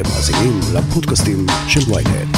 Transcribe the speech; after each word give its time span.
אתם 0.00 0.08
מאזינים 0.08 0.60
לפודקאסטים 0.74 1.46
של 1.68 1.80
ויינט. 1.90 2.36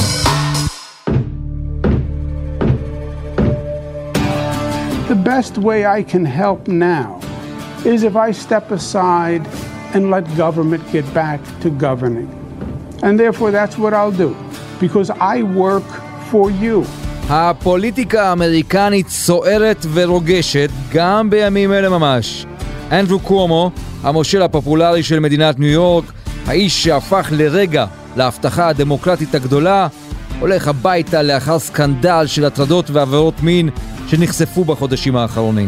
The 5.09 5.15
best 5.15 5.57
way 5.57 5.85
I 5.85 6.01
can 6.13 6.25
help 6.25 6.67
now 6.69 7.19
is 7.85 8.03
if 8.03 8.15
I 8.15 8.31
step 8.31 8.71
aside 8.71 9.43
and 9.93 10.09
let 10.09 10.23
government 10.37 10.83
get 10.93 11.05
back 11.13 11.39
to 11.63 11.69
governing. 11.87 12.29
And 13.03 13.19
therefore, 13.19 13.51
that's 13.51 13.77
what 13.83 13.93
I'll 13.93 14.17
do, 14.25 14.31
because 14.79 15.09
I 15.09 15.43
work 15.43 15.89
for 16.31 16.51
you. 16.63 16.85
הפוליטיקה 17.29 18.29
האמריקנית 18.29 19.09
סוערת 19.09 19.85
ורוגשת 19.93 20.69
גם 20.93 21.29
בימים 21.29 21.73
אלה 21.73 21.89
ממש. 21.89 22.45
אנדרו 22.91 23.19
קוומו, 23.19 23.71
המושל 24.03 24.41
הפופולרי 24.41 25.03
של 25.03 25.19
מדינת 25.19 25.59
ניו 25.59 25.69
יורק, 25.69 26.05
האיש 26.47 26.83
שהפך 26.83 27.27
לרגע 27.31 27.85
להבטחה 28.15 28.67
הדמוקרטית 28.67 29.35
הגדולה, 29.35 29.87
הולך 30.39 30.67
הביתה 30.67 31.21
לאחר 31.21 31.59
סקנדל 31.59 32.27
של 32.27 32.45
הטרדות 32.45 32.89
ועבירות 32.89 33.43
מין 33.43 33.69
שנחשפו 34.07 34.65
בחודשים 34.65 35.15
האחרונים. 35.15 35.67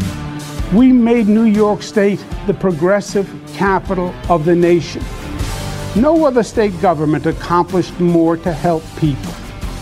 We 0.73 0.93
made 1.07 1.27
New 1.27 1.57
York 1.57 1.81
State 1.93 2.19
the 2.47 2.53
progressive 2.65 3.27
capital 3.59 4.09
of 4.29 4.45
the 4.45 4.55
nation. 4.55 5.03
No 5.95 6.25
other 6.27 6.43
state 6.43 6.75
government 6.81 7.25
accomplished 7.25 7.95
more 7.99 8.37
to 8.45 8.51
help 8.65 8.83
people. 9.01 9.33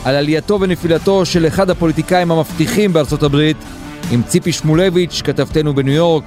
על 0.05 0.16
עלייתו 0.16 0.60
ונפילתו 0.62 1.26
של 1.26 1.48
אחד 1.48 1.70
הפוליטיקאים 1.70 2.32
המבטיחים 2.32 2.94
בארצות 2.94 3.24
הברית, 3.24 3.58
עם 4.12 4.21
ציפי 4.24 4.52
שמולביץ', 4.52 5.21
כתבתנו 5.26 5.76
בניו 5.76 5.94
יורק, 5.94 6.24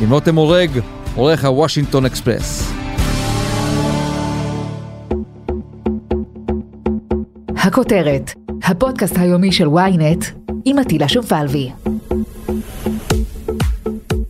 עם 0.00 0.12
רותם 0.12 0.36
הורג, 0.36 0.70
עורך 1.16 1.44
הוושינגטון 1.44 2.04
אקספרס. 2.04 2.83
הכותרת, 7.74 8.30
הפודקאסט 8.62 9.18
היומי 9.18 9.52
של 9.52 9.66
ynet 9.66 10.24
עם 10.64 10.78
עטילה 10.78 11.08
שומפלבי. 11.08 11.70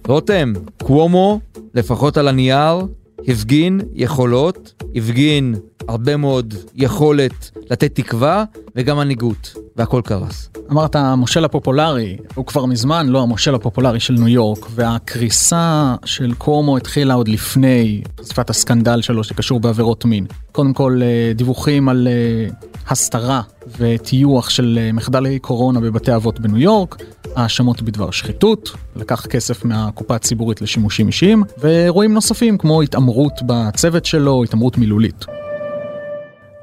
רותם, 0.06 0.52
קוומו, 0.82 1.40
לפחות 1.74 2.16
על 2.16 2.28
הנייר, 2.28 2.86
הפגין 3.28 3.80
יכולות, 3.94 4.82
הפגין 4.94 5.54
הרבה 5.88 6.16
מאוד 6.16 6.54
יכולת 6.74 7.50
לתת 7.70 7.94
תקווה 7.94 8.44
וגם 8.76 8.96
מנהיגות, 8.96 9.54
והכל 9.76 10.00
קרס. 10.04 10.50
אמרת 10.72 10.96
המושל 10.96 11.44
הפופולרי, 11.44 12.16
הוא 12.34 12.46
כבר 12.46 12.64
מזמן 12.64 13.08
לא 13.08 13.22
המושל 13.22 13.54
הפופולרי 13.54 14.00
של 14.00 14.14
ניו 14.14 14.28
יורק, 14.28 14.66
והקריסה 14.70 15.94
של 16.04 16.34
קומו 16.34 16.76
התחילה 16.76 17.14
עוד 17.14 17.28
לפני 17.28 18.02
חשיפת 18.20 18.50
הסקנדל 18.50 19.02
שלו 19.02 19.24
שקשור 19.24 19.60
בעבירות 19.60 20.04
מין. 20.04 20.26
קודם 20.52 20.72
כל 20.72 21.00
אה, 21.02 21.32
דיווחים 21.34 21.88
על 21.88 22.08
אה, 22.10 22.48
הסתרה 22.88 23.42
וטיוח 23.78 24.50
של 24.50 24.78
אה, 24.82 24.92
מחדלי 24.92 25.38
קורונה 25.38 25.80
בבתי 25.80 26.14
אבות 26.14 26.40
בניו 26.40 26.58
יורק, 26.58 26.96
האשמות 27.36 27.82
בדבר 27.82 28.10
שחיתות, 28.10 28.70
לקח 28.96 29.26
כסף 29.26 29.64
מהקופה 29.64 30.14
הציבורית 30.14 30.62
לשימושים 30.62 31.06
אישיים, 31.06 31.42
ואירועים 31.58 32.14
נוספים 32.14 32.58
כמו 32.58 32.82
התעמרות 32.82 33.32
בצוות 33.46 34.04
שלו, 34.04 34.44
התעמרות 34.44 34.78
מילולית. 34.78 35.26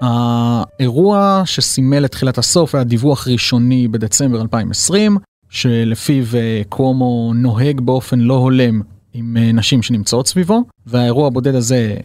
האירוע 0.01 1.41
שסימל 1.45 2.05
את 2.05 2.11
תחילת 2.11 2.37
הסוף 2.37 2.75
היה 2.75 2.83
דיווח 2.83 3.27
ראשוני 3.27 3.87
בדצמבר 3.87 4.41
2020, 4.41 5.17
שלפיו 5.49 6.25
אה, 6.35 6.61
קוומו 6.69 7.31
נוהג 7.35 7.81
באופן 7.81 8.19
לא 8.19 8.33
הולם 8.33 8.81
עם 9.13 9.37
אה, 9.37 9.51
נשים 9.51 9.81
שנמצאות 9.81 10.27
סביבו, 10.27 10.63
והאירוע 10.85 11.27
הבודד 11.27 11.55
הזה 11.55 11.95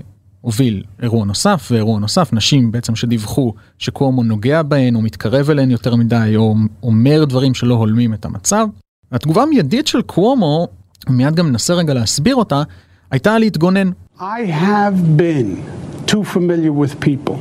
הוביל 0.41 0.83
אירוע 1.02 1.24
נוסף 1.24 1.69
ואירוע 1.70 2.00
נוסף, 2.00 2.33
נשים 2.33 2.72
בעצם 2.72 2.97
שדיווחו 2.97 3.55
שקוומו 3.78 4.22
נוגע 4.22 4.62
בהן 4.62 4.94
או 4.94 5.02
מתקרב 5.02 5.50
אליהן 5.50 5.70
יותר 5.70 5.97
מדי 5.97 6.33
או 6.36 6.55
אומר 6.83 7.24
דברים 7.24 7.55
שלא 7.55 7.74
הולמים 7.74 8.14
את 8.14 8.24
המצב. 8.24 8.67
התגובה 9.12 9.42
המיידית 9.42 9.86
של 9.86 10.02
קוומו, 10.02 10.68
מיד 11.08 11.35
גם 11.35 11.48
ננסה 11.48 11.74
רגע 11.74 11.95
להסביר 11.95 12.36
אותה, 12.36 12.62
הייתה 13.11 13.39
להתגונן. 13.39 13.90
I 14.18 14.23
have 14.51 15.20
been 15.20 15.56
too 16.06 16.24
familiar 16.35 16.73
with 16.73 17.01
people. 17.01 17.36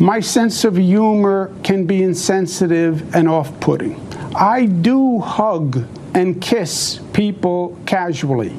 My 0.00 0.20
sense 0.20 0.64
of 0.64 0.76
humor 0.78 1.50
can 1.62 1.84
be 1.84 2.02
insensitive 2.02 2.94
and 3.14 3.28
off 3.28 3.48
putting. 3.60 3.94
I 4.34 4.64
do 4.88 5.18
hug 5.18 5.66
and 6.14 6.40
kiss 6.40 7.00
people 7.12 7.76
casually, 7.84 8.52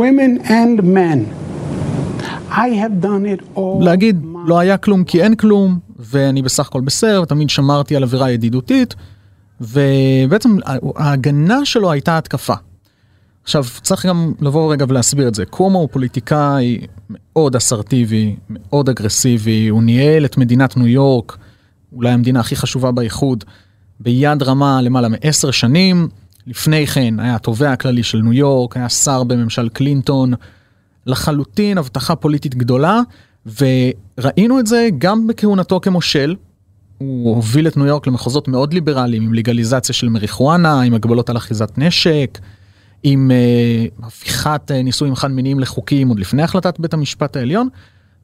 women 0.00 0.40
and 0.60 0.76
men. 0.98 1.20
I 2.50 2.68
have 2.82 3.00
done 3.00 3.26
it 3.26 3.42
all. 3.56 3.82
להגיד 3.82 4.24
לא 4.46 4.58
היה 4.58 4.76
כלום 4.76 5.04
כי 5.04 5.22
אין 5.22 5.34
כלום 5.34 5.78
ואני 5.98 6.42
בסך 6.42 6.66
הכל 6.66 6.80
בסדר 6.80 7.22
ותמיד 7.22 7.50
שמרתי 7.50 7.96
על 7.96 8.02
אווירה 8.02 8.30
ידידותית 8.30 8.94
ובעצם 9.60 10.56
ההגנה 10.96 11.64
שלו 11.64 11.90
הייתה 11.90 12.18
התקפה. 12.18 12.54
עכשיו 13.42 13.64
צריך 13.82 14.06
גם 14.06 14.32
לבוא 14.40 14.72
רגע 14.72 14.84
ולהסביר 14.88 15.28
את 15.28 15.34
זה 15.34 15.46
קומו 15.46 15.78
הוא 15.78 15.88
פוליטיקאי 15.92 16.78
מאוד 17.38 17.56
אסרטיבי 17.56 18.36
מאוד 18.50 18.88
אגרסיבי 18.88 19.68
הוא 19.68 19.82
ניהל 19.82 20.24
את 20.24 20.38
מדינת 20.38 20.76
ניו 20.76 20.86
יורק 20.86 21.38
אולי 21.92 22.10
המדינה 22.10 22.40
הכי 22.40 22.56
חשובה 22.56 22.90
באיחוד 22.90 23.44
ביד 24.00 24.42
רמה 24.42 24.82
למעלה 24.82 25.08
מעשר 25.08 25.50
שנים 25.50 26.08
לפני 26.46 26.86
כן 26.86 27.20
היה 27.20 27.34
התובע 27.34 27.72
הכללי 27.72 28.02
של 28.02 28.18
ניו 28.18 28.32
יורק 28.32 28.76
היה 28.76 28.88
שר 28.88 29.24
בממשל 29.24 29.68
קלינטון 29.68 30.34
לחלוטין 31.06 31.78
הבטחה 31.78 32.16
פוליטית 32.16 32.54
גדולה 32.54 33.00
וראינו 33.46 34.60
את 34.60 34.66
זה 34.66 34.88
גם 34.98 35.26
בכהונתו 35.26 35.80
כמושל. 35.80 36.34
הוא 36.98 37.34
הוביל 37.34 37.68
את 37.68 37.76
ניו 37.76 37.86
יורק 37.86 38.06
למחוזות 38.06 38.48
מאוד 38.48 38.74
ליברליים 38.74 39.22
עם 39.22 39.34
לגליזציה 39.34 39.94
של 39.94 40.08
מריחואנה 40.08 40.80
עם 40.80 40.94
הגבלות 40.94 41.30
על 41.30 41.36
אחיזת 41.36 41.78
נשק. 41.78 42.38
עם 43.02 43.30
uh, 43.30 44.06
הפיכת 44.06 44.70
uh, 44.70 44.82
נישואים 44.84 45.16
חד 45.16 45.30
מיניים 45.30 45.60
לחוקים 45.60 46.08
עוד 46.08 46.20
לפני 46.20 46.42
החלטת 46.42 46.78
בית 46.78 46.94
המשפט 46.94 47.36
העליון 47.36 47.68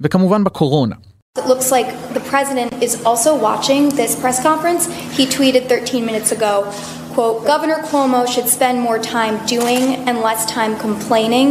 וכמובן 0.01 0.45
בקורונה. 0.45 0.95
It 1.39 1.49
looks 1.49 1.73
like 1.73 1.89
the 2.15 2.25
president 2.33 2.71
is 2.81 2.95
also 3.05 3.31
watching 3.35 3.89
this 4.01 4.15
press 4.15 4.41
conference. 4.41 4.83
He 5.19 5.27
tweeted 5.27 5.69
13 5.69 6.07
minutes 6.07 6.31
ago, 6.31 6.71
quote, 7.13 7.45
Governor 7.45 7.79
Cuomo 7.89 8.25
should 8.33 8.49
spend 8.49 8.81
more 8.81 9.01
time 9.01 9.45
doing 9.45 9.85
and 10.07 10.21
less 10.21 10.47
time 10.47 10.79
complaining. 10.79 11.49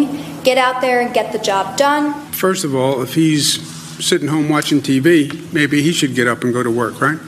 Get 0.50 0.58
out 0.58 0.80
there 0.80 1.02
and 1.02 1.14
get 1.14 1.34
the 1.34 1.40
job 1.40 1.76
done. 1.76 2.14
First 2.32 2.64
of 2.64 2.74
all, 2.76 3.02
if 3.02 3.14
he's 3.14 3.46
sitting 4.10 4.30
home 4.30 4.48
watching 4.48 4.80
TV, 4.82 5.08
maybe 5.52 5.82
he 5.82 5.92
should 5.92 6.16
get 6.16 6.28
up 6.28 6.44
and 6.46 6.54
go 6.54 6.64
to 6.64 6.72
work, 6.72 7.02
right? 7.02 7.20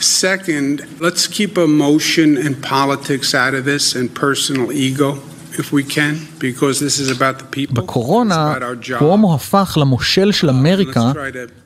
Second, 0.00 0.86
let's 1.00 1.26
keep 1.26 1.58
emotion 1.58 2.36
and 2.36 2.62
politics 2.62 3.34
out 3.34 3.54
of 3.54 3.64
this 3.64 3.94
and 3.94 4.14
personal 4.14 4.72
ego. 4.72 5.18
if 5.58 5.72
we 5.72 5.82
can, 5.96 6.14
because 6.38 6.76
this 6.80 6.98
is 6.98 7.10
about 7.10 7.38
the 7.38 7.56
people. 7.56 7.74
בקורונה, 7.74 8.54
קוומו 8.98 9.34
הפך 9.34 9.78
למושל 9.80 10.32
של 10.32 10.50
אמריקה, 10.50 11.12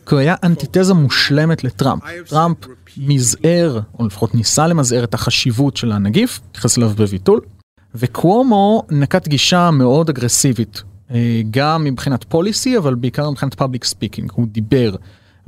כי 0.07 0.15
הוא 0.15 0.19
היה 0.21 0.35
אנטיתזה 0.43 0.95
מושלמת 0.95 1.65
לטראמפ. 1.65 2.03
טראמפ 2.29 2.57
מזער, 2.97 3.81
או 3.99 4.07
לפחות 4.07 4.35
ניסה 4.35 4.67
למזער 4.67 5.05
את 5.05 5.15
החשיבות 5.15 5.77
של 5.77 5.93
הנגיף, 5.93 6.41
התייחס 6.51 6.79
אליו 6.79 6.91
בביטול, 6.97 7.41
וקוומו 7.95 8.83
נקט 8.91 9.29
גישה 9.29 9.71
מאוד 9.71 10.09
אגרסיבית, 10.09 10.83
גם 11.51 11.85
מבחינת 11.85 12.25
policy, 12.29 12.79
אבל 12.79 12.95
בעיקר 12.95 13.31
מבחינת 13.31 13.55
public 13.55 13.85
speaking. 13.85 14.31
הוא 14.35 14.47
דיבר, 14.51 14.95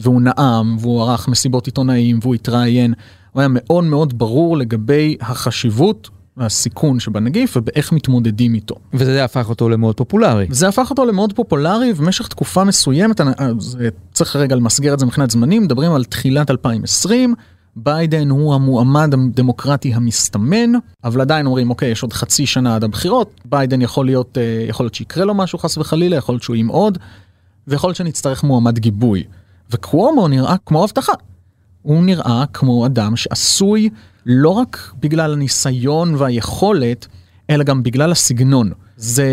והוא 0.01 0.23
נאם, 0.23 0.79
והוא 0.79 1.03
ערך 1.03 1.29
מסיבות 1.29 1.67
עיתונאים, 1.67 2.19
והוא 2.23 2.35
התראיין. 2.35 2.95
הוא 3.33 3.41
היה 3.41 3.49
מאוד 3.51 3.85
מאוד 3.85 4.19
ברור 4.19 4.57
לגבי 4.57 5.17
החשיבות 5.21 6.11
הסיכון 6.37 7.01
שבנגיף 7.01 7.57
ובאיך 7.57 7.93
מתמודדים 7.93 8.55
איתו. 8.55 8.75
וזה 8.95 9.25
הפך 9.25 9.49
אותו 9.49 9.69
למאוד 9.69 9.97
פופולרי. 9.97 10.47
זה 10.51 10.69
הפך 10.69 10.91
אותו 10.91 11.05
למאוד 11.05 11.33
פופולרי 11.33 11.93
ובמשך 11.93 12.29
תקופה 12.29 12.65
מסוימת, 12.65 13.21
זה 13.59 13.89
צריך 14.13 14.37
רגע 14.37 14.57
למסגר 14.57 14.95
את 14.95 14.99
זה 14.99 15.07
מבחינת 15.07 15.31
זמנים, 15.31 15.63
מדברים 15.63 15.93
על 15.93 16.05
תחילת 16.05 16.51
2020, 16.51 17.35
ביידן 17.77 18.31
הוא 18.31 18.55
המועמד 18.55 19.15
הדמוקרטי 19.15 19.95
המסתמן, 19.95 20.73
אבל 21.05 21.21
עדיין 21.21 21.47
אומרים 21.47 21.71
אוקיי 21.71 21.91
יש 21.91 22.03
עוד 22.03 22.13
חצי 22.13 22.47
שנה 22.47 22.75
עד 22.75 22.85
הבחירות, 22.85 23.41
ביידן 23.45 23.83
יכול 23.83 24.07
להיות, 24.07 24.39
יכול 24.69 24.85
להיות 24.85 24.95
שיקרה 24.95 25.25
לו 25.25 25.35
משהו 25.35 25.59
חס 25.59 25.79
וחלילה, 25.79 26.17
יכול 26.17 26.33
להיות 26.33 26.43
שהוא 26.43 26.57
ימעוד, 26.57 26.99
ויכול 27.69 27.89
להיות 27.89 27.97
שנצטרך 27.97 28.45
מועמד 28.45 28.79
גיבוי. 28.79 29.25
וקוומו 29.71 30.29
נראה 30.29 30.57
כמו 30.67 30.85
הבטחה. 30.85 31.13
הוא 31.83 32.05
נראה 32.05 32.45
כמו 32.53 32.87
אדם 32.87 33.17
שעשוי 33.17 33.89
לא 34.27 34.49
רק 34.49 34.93
בגלל 35.01 35.33
הניסיון 35.33 36.15
והיכולת, 36.15 37.07
אלא 37.51 37.65
גם 37.65 37.83
בגלל 37.83 38.13
הסגנון. 38.13 38.71
זה, 38.97 39.27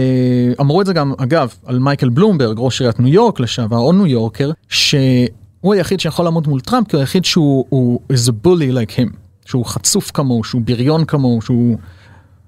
אמרו 0.62 0.81
את 0.81 0.86
זה 0.86 0.94
גם, 0.94 1.13
אגב, 1.18 1.54
על 1.66 1.80
מייקל 1.80 2.10
בלומברג, 2.10 2.56
ראש 2.60 2.81
עיריית 2.81 3.00
ניו 3.00 3.13
יורק 3.13 3.39
לשעבר, 3.39 3.78
או 3.78 3.92
New 3.92 4.07
Yorker, 4.07 4.51
שהוא 4.69 5.74
היחיד 5.74 6.00
שיכול 6.00 6.25
לעמוד 6.25 6.48
מול 6.48 6.62
טראמפ, 6.62 6.88
כי 6.88 6.95
הוא 6.95 7.00
היחיד 7.00 7.25
שהוא 7.25 7.66
הוא, 7.69 8.00
is 8.13 8.30
a 8.30 8.45
bully 8.45 8.74
like 8.74 8.92
him, 8.92 9.16
שהוא 9.45 9.66
חצוף 9.66 10.12
כמוהו, 10.12 10.44
שהוא 10.44 10.62
בריון 10.66 11.06
כמוהו, 11.06 11.42
שהוא... 11.42 11.78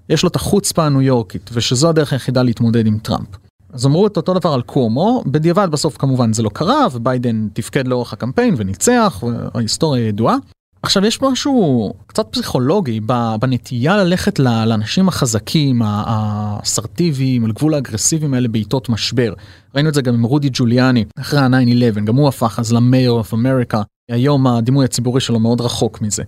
יש 0.10 0.24
לו 0.24 0.30
את 0.30 0.36
החוצפה 0.36 0.86
הניו 0.86 1.02
יורקית, 1.02 1.50
ושזו 1.54 1.90
הדרך 1.90 2.14
היחידה 2.14 2.44
להתמודד 2.44 2.88
עם 2.88 2.98
טראמפ. 2.98 3.49
אז 3.74 3.86
אמרו 3.86 4.08
את 4.08 4.18
אותו 4.18 4.34
דבר 4.34 4.54
על 4.54 4.62
קומו, 4.62 5.24
בדיעבד 5.26 5.68
בסוף 5.72 5.98
כמובן 5.98 6.34
זה 6.34 6.44
לא 6.44 6.50
קרה, 6.50 6.88
וביידן 6.94 7.48
תפקד 7.54 7.88
לאורך 7.88 8.14
הקמפיין 8.14 8.54
וניצח, 8.58 9.24
וההיסטוריה 9.24 10.08
ידועה. 10.08 10.36
עכשיו 10.82 11.06
יש 11.06 11.22
משהו 11.22 11.94
קצת 12.08 12.28
פסיכולוגי 12.32 13.00
בנטייה 13.40 13.98
ללכת 13.98 14.40
לאנשים 14.40 15.08
החזקים, 15.08 15.82
האסרטיביים, 15.86 17.46
על 17.46 17.52
גבול 17.52 17.74
האגרסיביים 17.74 18.34
האלה 18.34 18.48
בעיתות 18.48 18.90
משבר. 18.90 19.34
ראינו 19.76 19.90
את 19.90 19.94
זה 19.94 20.02
גם 20.02 20.14
עם 20.14 20.24
רודי 20.24 20.50
ג'וליאני, 20.54 21.06
אחרי 21.20 21.40
ה-9-11, 21.40 22.00
גם 22.00 22.16
הוא 22.16 22.28
הפך 22.28 22.60
אז 22.60 22.74
ל 22.74 22.80
mayor 22.80 23.12
of 23.12 23.34
America, 23.34 23.82
היום 24.12 24.48
הדימוי 24.48 24.86
הציבורי 24.86 25.22
שלו 25.22 25.40
מאוד 25.40 25.62
רחוק 25.62 26.02
מזה. 26.02 26.24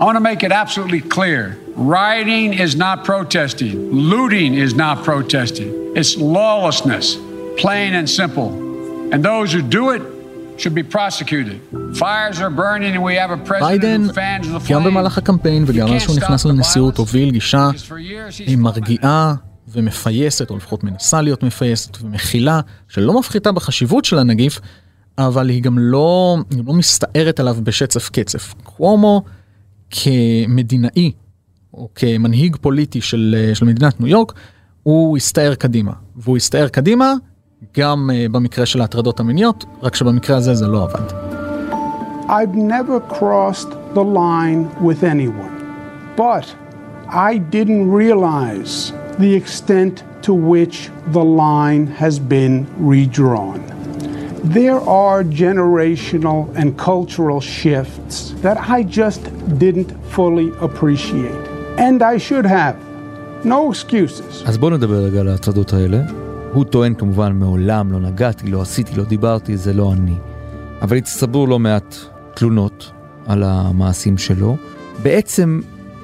I 0.00 0.04
want 0.04 0.16
to 0.16 0.26
make 0.32 0.42
it 0.48 0.52
absolutely 0.62 1.02
clear. 1.16 1.42
Rioting 1.76 2.54
is 2.54 2.72
not 2.84 2.96
protesting. 3.10 3.74
Looting 4.12 4.54
is 4.54 4.72
not 4.74 5.04
protesting. 5.04 5.70
It's 5.94 6.12
lawlessness, 6.16 7.06
plain 7.62 7.90
and 7.98 8.06
simple. 8.08 8.48
And 9.12 9.18
those 9.30 9.48
who 9.54 9.60
do 9.78 9.84
it 9.90 10.02
should 10.60 10.74
be 10.74 10.84
prosecuted. 10.96 11.58
Fires 12.02 12.40
are 12.40 12.52
burning 12.62 12.92
and 12.96 13.02
we 13.10 13.14
have 13.22 13.30
a 13.30 13.40
president 13.50 14.06
who 14.06 14.12
fans 14.14 14.48
the 14.48 14.60
flame. 14.60 14.78
גם 14.78 14.84
במהלך 14.84 15.18
הקמפיין 15.18 15.64
וגם 15.66 15.92
אז 15.92 16.02
שהוא 16.02 16.16
נכנס 16.16 16.44
לנשיאות 16.44 16.98
הוביל 16.98 17.30
גישה 17.30 17.70
מרגיעה 18.56 19.34
ומפייסת, 19.68 20.50
או 20.50 20.56
לפחות 20.56 20.84
מנסה 20.84 21.22
להיות 21.22 21.42
מפייסת 21.42 22.02
ומכילה, 22.02 22.60
שלא 22.88 23.18
מפחיתה 23.18 23.52
בחשיבות 23.52 24.04
של 24.04 24.18
הנגיף, 24.18 24.60
אבל 25.18 25.48
היא 25.48 25.62
גם 25.62 25.78
לא, 25.78 26.36
היא 26.50 26.62
לא 26.66 26.72
מסתערת 26.72 27.40
עליו 27.40 27.56
בשצף 27.62 28.08
קצף. 28.08 28.54
קוומו 28.64 29.24
כמדינאי 29.90 31.12
או 31.74 31.88
כמנהיג 31.94 32.56
פוליטי 32.56 33.00
של, 33.00 33.50
של 33.54 33.64
מדינת 33.64 34.00
ניו 34.00 34.08
יורק, 34.08 34.32
הוא 34.82 35.16
הסתער 35.16 35.54
קדימה. 35.54 35.92
והוא 36.16 36.36
הסתער 36.36 36.68
קדימה 36.68 37.14
גם 37.76 38.10
uh, 38.10 38.32
במקרה 38.32 38.66
של 38.66 38.80
ההטרדות 38.80 39.20
המיניות, 39.20 39.64
רק 39.82 39.94
שבמקרה 39.94 40.36
הזה 40.36 40.54
זה 40.54 40.66
לא 40.66 40.84
עבד. 40.84 41.06
I've 42.28 42.54
never 42.54 43.00
crossed 43.00 43.72
the 43.94 44.04
line 44.04 44.68
with 44.80 45.02
anyone, 45.02 45.54
but 46.16 46.46
I 47.08 47.38
didn't 47.38 47.90
realize 47.90 48.92
the 49.18 49.34
extent 49.34 50.04
to 50.22 50.32
which 50.32 50.90
the 51.12 51.24
line 51.24 51.86
has 52.02 52.18
been 52.18 52.66
redrawn. 52.78 53.79
There 54.44 54.80
are 54.80 55.22
generational 55.22 56.48
and 56.56 56.78
cultural 56.78 57.40
shifts 57.42 58.32
that 58.40 58.56
I 58.56 58.82
just 58.82 59.22
didn't 59.58 59.92
fully 60.16 60.50
appreciate. 60.62 61.44
And 61.76 62.02
I 62.02 62.16
should 62.16 62.46
have. 62.46 62.76
No 63.44 63.70
excuses. 63.70 64.44
אז 64.46 64.58
בואו 64.58 64.70
נדבר 64.70 65.04
רגע 65.04 65.20
על 65.20 65.28
ההטרדות 65.28 65.72
האלה. 65.72 66.02
הוא 66.52 66.64
טוען 66.64 66.94
כמובן 66.94 67.32
מעולם 67.32 67.92
לא 67.92 68.00
נגעתי, 68.00 68.50
לא 68.50 68.62
עשיתי, 68.62 68.96
לא 68.96 69.04
דיברתי, 69.04 69.56
זה 69.56 69.72
לא 69.72 69.92
אני. 69.92 70.14
אבל 70.82 70.96
הצטברו 70.96 71.46
לא 71.46 71.58
מעט 71.58 71.96
תלונות 72.34 72.92
על 73.26 73.42
המעשים 73.42 74.18
שלו. 74.18 74.56
בעצם, 75.02 75.60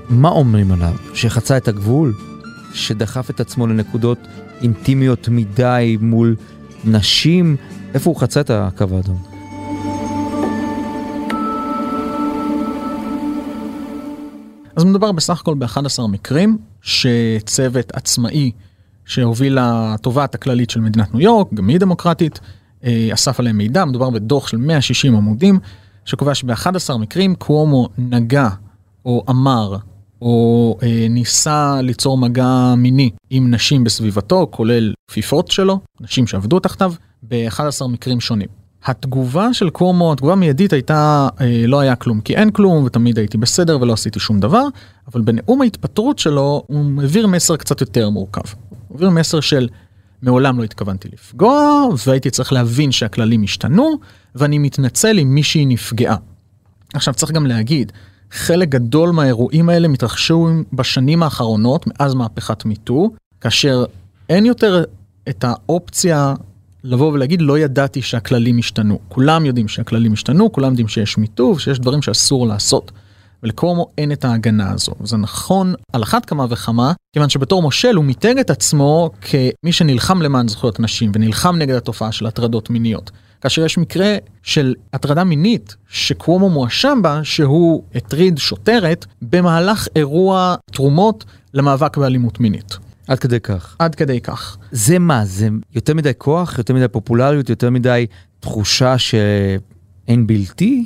מה 0.09 0.29
אומרים 0.29 0.73
עליו? 0.73 0.95
שחצה 1.15 1.57
את 1.57 1.69
הגבול? 1.69 2.13
שדחף 2.75 3.31
את 3.31 3.41
עצמו 3.41 3.67
לנקודות 3.67 4.19
אינטימיות 4.63 5.29
מדי 5.29 5.97
מול 6.01 6.37
נשים? 6.85 7.57
איפה 7.95 8.11
הוא 8.11 8.21
חצה 8.21 8.41
את 8.41 8.51
הקו 8.51 8.85
האדום? 8.97 9.23
אז 14.77 14.85
מדובר 14.85 15.13
בסך 15.13 15.41
הכל 15.41 15.55
ב-11 15.55 16.07
מקרים 16.09 16.59
שצוות 16.83 17.93
עצמאי 17.95 18.51
שהוביל 19.05 19.59
לתובעת 19.61 20.35
הכללית 20.35 20.71
של 20.71 20.81
מדינת 20.81 21.15
ניו 21.15 21.21
יורק, 21.21 21.55
גם 21.55 21.69
היא 21.69 21.79
דמוקרטית, 21.79 22.41
אה, 22.85 23.09
אסף 23.13 23.41
עליהם 23.41 23.57
מידע, 23.57 23.85
מדובר 23.85 24.11
בדוח 24.11 24.49
של 24.49 24.57
160 24.57 25.17
עמודים, 25.17 25.59
שקובע 26.05 26.35
שב-11 26.35 26.97
מקרים 26.97 27.35
קוומו 27.35 27.89
נגע 27.99 28.49
או 29.05 29.25
אמר 29.31 29.77
או 30.23 30.79
אה, 30.83 31.07
ניסה 31.11 31.81
ליצור 31.83 32.19
מגע 32.19 32.75
מיני 32.77 33.11
עם 33.31 33.51
נשים 33.55 33.85
בסביבתו, 33.85 34.49
כולל 34.51 34.95
כפיפות 35.09 35.51
שלו, 35.51 35.81
נשים 36.01 36.27
שעבדו 36.27 36.61
תחתיו, 36.61 36.93
ב-11 37.23 37.87
מקרים 37.87 38.21
שונים. 38.21 38.49
התגובה 38.85 39.55
של 39.55 39.71
קוומו, 39.71 40.13
התגובה 40.13 40.33
המיידית 40.33 40.73
הייתה 40.73 41.29
אה, 41.41 41.65
לא 41.67 41.81
היה 41.81 41.97
כלום 41.97 42.21
כי 42.21 42.37
אין 42.37 42.51
כלום 42.51 42.85
ותמיד 42.85 43.19
הייתי 43.19 43.39
בסדר 43.39 43.79
ולא 43.81 43.93
עשיתי 43.93 44.21
שום 44.21 44.41
דבר, 44.41 44.63
אבל 45.13 45.21
בנאום 45.21 45.63
ההתפטרות 45.63 46.19
שלו 46.19 46.65
הוא 46.67 47.03
העביר 47.03 47.27
מסר 47.27 47.57
קצת 47.57 47.81
יותר 47.81 48.11
מורכב. 48.11 48.55
הוא 48.69 48.77
העביר 48.95 49.11
מסר 49.11 49.41
של 49.41 49.69
מעולם 50.23 50.59
לא 50.59 50.65
התכוונתי 50.65 51.09
לפגוע 51.13 51.89
והייתי 52.07 52.31
צריך 52.31 52.53
להבין 52.53 52.93
שהכללים 52.93 53.43
השתנו 53.43 53.91
ואני 54.35 54.59
מתנצל 54.59 55.19
אם 55.19 55.35
מישהי 55.35 55.67
נפגעה. 55.67 56.17
עכשיו 56.95 57.15
צריך 57.15 57.33
גם 57.33 57.47
להגיד, 57.47 57.93
חלק 58.31 58.69
גדול 58.69 59.11
מהאירועים 59.11 59.69
האלה 59.69 59.89
מתרחשו 59.89 60.49
בשנים 60.73 61.23
האחרונות 61.23 61.87
מאז 61.87 62.15
מהפכת 62.15 62.65
מיטו, 62.65 63.11
כאשר 63.41 63.85
אין 64.29 64.47
יותר 64.47 64.85
את 65.29 65.45
האופציה 65.45 66.35
לבוא 66.87 67.13
ולהגיד 67.13 67.43
לא 67.43 67.59
ידעתי 67.59 68.03
שהכללים 68.03 68.59
השתנו. 68.59 68.99
כולם 69.09 69.47
יודעים 69.47 69.69
שהכללים 69.69 70.13
השתנו, 70.13 70.53
כולם 70.53 70.69
יודעים 70.69 70.89
שיש 70.89 71.19
מיטוב, 71.19 71.61
שיש 71.61 71.79
דברים 71.79 72.03
שאסור 72.03 72.47
לעשות. 72.47 72.93
ולקומו 73.43 73.87
אין 73.99 74.13
את 74.13 74.25
ההגנה 74.25 74.71
הזו. 74.71 74.93
זה 75.05 75.17
נכון 75.17 75.75
על 75.93 76.03
אחת 76.03 76.25
כמה 76.25 76.47
וכמה, 76.51 76.93
כיוון 77.13 77.29
שבתור 77.29 77.63
מושל 77.63 77.97
הוא 77.97 78.05
מיתג 78.05 78.39
את 78.39 78.51
עצמו 78.51 79.11
כמי 79.21 79.73
שנלחם 79.73 80.23
למען 80.23 80.49
זכויות 80.49 80.81
נשים 80.81 81.13
ונלחם 81.15 81.57
נגד 81.57 81.75
התופעה 81.75 82.13
של 82.13 82.27
הטרדות 82.27 82.71
מיניות. 82.71 83.11
כאשר 83.41 83.65
יש 83.65 83.79
מקרה 83.79 84.17
של 84.43 84.75
הטרדה 84.93 85.25
מינית 85.25 85.77
שקוומו 85.89 86.51
מואשם 86.51 86.99
בה 87.03 87.21
שהוא 87.23 87.83
הטריד 87.95 88.39
שוטרת 88.39 89.07
במהלך 89.23 89.89
אירוע 89.97 90.55
תרומות 90.73 91.25
למאבק 91.55 91.97
באלימות 91.97 92.41
מינית. 92.41 92.86
עד 93.09 93.19
כדי 93.19 93.41
כך. 93.41 93.77
עד 93.79 93.95
כדי 93.95 94.21
כך. 94.21 94.57
זה 94.73 94.99
מה? 94.99 95.25
זה 95.25 95.49
יותר 95.75 95.95
מדי 95.95 96.13
כוח? 96.19 96.59
יותר 96.59 96.75
מדי 96.75 96.89
פופולריות? 96.89 97.49
יותר 97.49 97.71
מדי 97.71 98.07
תחושה 98.41 98.99
שאין 98.99 100.27
בלתי? 100.27 100.85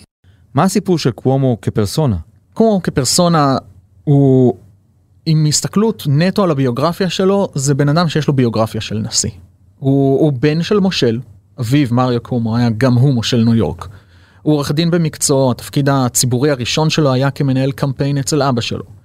מה 0.55 0.62
הסיפור 0.62 0.99
של 0.99 1.11
קוומו 1.11 1.58
כפרסונה? 1.62 2.17
קוומו 2.55 2.82
כפרסונה 2.82 3.56
הוא, 4.05 4.55
עם 5.26 5.46
הסתכלות 5.46 6.05
נטו 6.08 6.44
על 6.44 6.50
הביוגרפיה 6.50 7.11
שלו, 7.11 7.49
זה 7.55 7.75
בן 7.75 7.88
אדם 7.88 8.08
שיש 8.08 8.28
לו 8.28 8.34
ביוגרפיה 8.34 8.81
של 8.81 8.99
נשיא. 8.99 9.31
הוא, 9.78 10.20
הוא 10.20 10.32
בן 10.32 10.62
של 10.62 10.78
מושל, 10.78 11.20
אביו 11.61 11.88
מריו 11.90 12.20
קוומו 12.20 12.56
היה 12.56 12.70
גם 12.76 12.94
הוא 12.94 13.14
מושל 13.14 13.44
ניו 13.44 13.55
יורק. 13.55 13.88
הוא 14.43 14.55
עורך 14.55 14.73
דין 14.73 14.90
במקצוע, 14.90 15.50
התפקיד 15.50 15.88
הציבורי 15.88 16.50
הראשון 16.50 16.90
שלו 16.90 17.12
היה 17.12 17.30
כמנהל 17.30 17.73
קמפיין 17.73 18.18
אצל 18.18 18.42
אבא 18.42 18.61
שלו. 18.61 19.00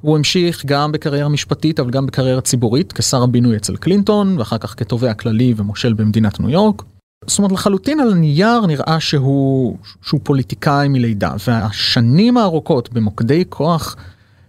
הוא 0.00 0.16
המשיך 0.16 0.66
גם 0.66 0.92
בקריירה 0.92 1.28
משפטית 1.28 1.80
אבל 1.80 1.90
גם 1.90 2.06
בקריירה 2.06 2.40
ציבורית 2.40 2.92
כשר 2.92 3.22
הבינוי 3.22 3.56
אצל 3.56 3.76
קלינטון 3.76 4.38
ואחר 4.38 4.58
כך 4.58 4.74
כתובע 4.76 5.14
כללי 5.14 5.54
ומושל 5.56 5.92
במדינת 5.92 6.40
ניו 6.40 6.50
יורק. 6.50 6.82
זאת 7.26 7.38
אומרת 7.38 7.52
לחלוטין 7.52 8.00
על 8.00 8.12
הנייר 8.12 8.66
נראה 8.66 9.00
שהוא, 9.00 9.76
שהוא 10.02 10.20
פוליטיקאי 10.22 10.88
מלידה 10.88 11.34
והשנים 11.48 12.36
הארוכות 12.36 12.92
במוקדי 12.92 13.44
כוח 13.48 13.96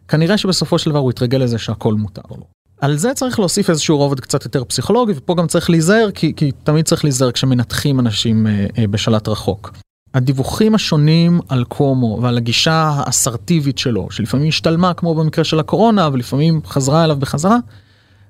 כנראה 0.08 0.38
שבסופו 0.38 0.80
של 0.80 0.90
דבר 0.90 1.00
הוא 1.00 1.12
יתרגל 1.12 1.38
לזה 1.38 1.58
שהכל 1.58 1.94
מותר 1.94 2.22
לו. 2.32 2.44
על 2.82 2.98
זה 2.98 3.14
צריך 3.14 3.40
להוסיף 3.40 3.70
איזשהו 3.70 3.98
רובד 3.98 4.20
קצת 4.20 4.46
יותר 4.46 4.64
פסיכולוגי 4.64 5.14
ופה 5.16 5.36
גם 5.36 5.48
צריך 5.48 5.70
להיזהר 5.70 6.12
כי, 6.12 6.34
כי 6.36 6.52
תמיד 6.52 6.86
צריך 6.86 7.04
להיזהר 7.04 7.32
כשמנתחים 7.32 8.00
אנשים 8.00 8.48
אה, 8.48 8.66
אה, 8.78 8.88
בשלט 8.88 9.28
רחוק. 9.28 9.72
הדיווחים 10.18 10.76
השונים 10.76 11.40
על 11.50 11.64
קומו 11.64 12.20
ועל 12.22 12.38
הגישה 12.38 12.74
האסרטיבית 12.74 13.78
שלו, 13.78 14.08
שלפעמים 14.12 14.48
השתלמה 14.48 14.94
כמו 14.94 15.16
במקרה 15.16 15.44
של 15.44 15.60
הקורונה, 15.60 16.10
ולפעמים 16.14 16.62
חזרה 16.66 17.04
אליו 17.04 17.18
בחזרה, 17.18 17.58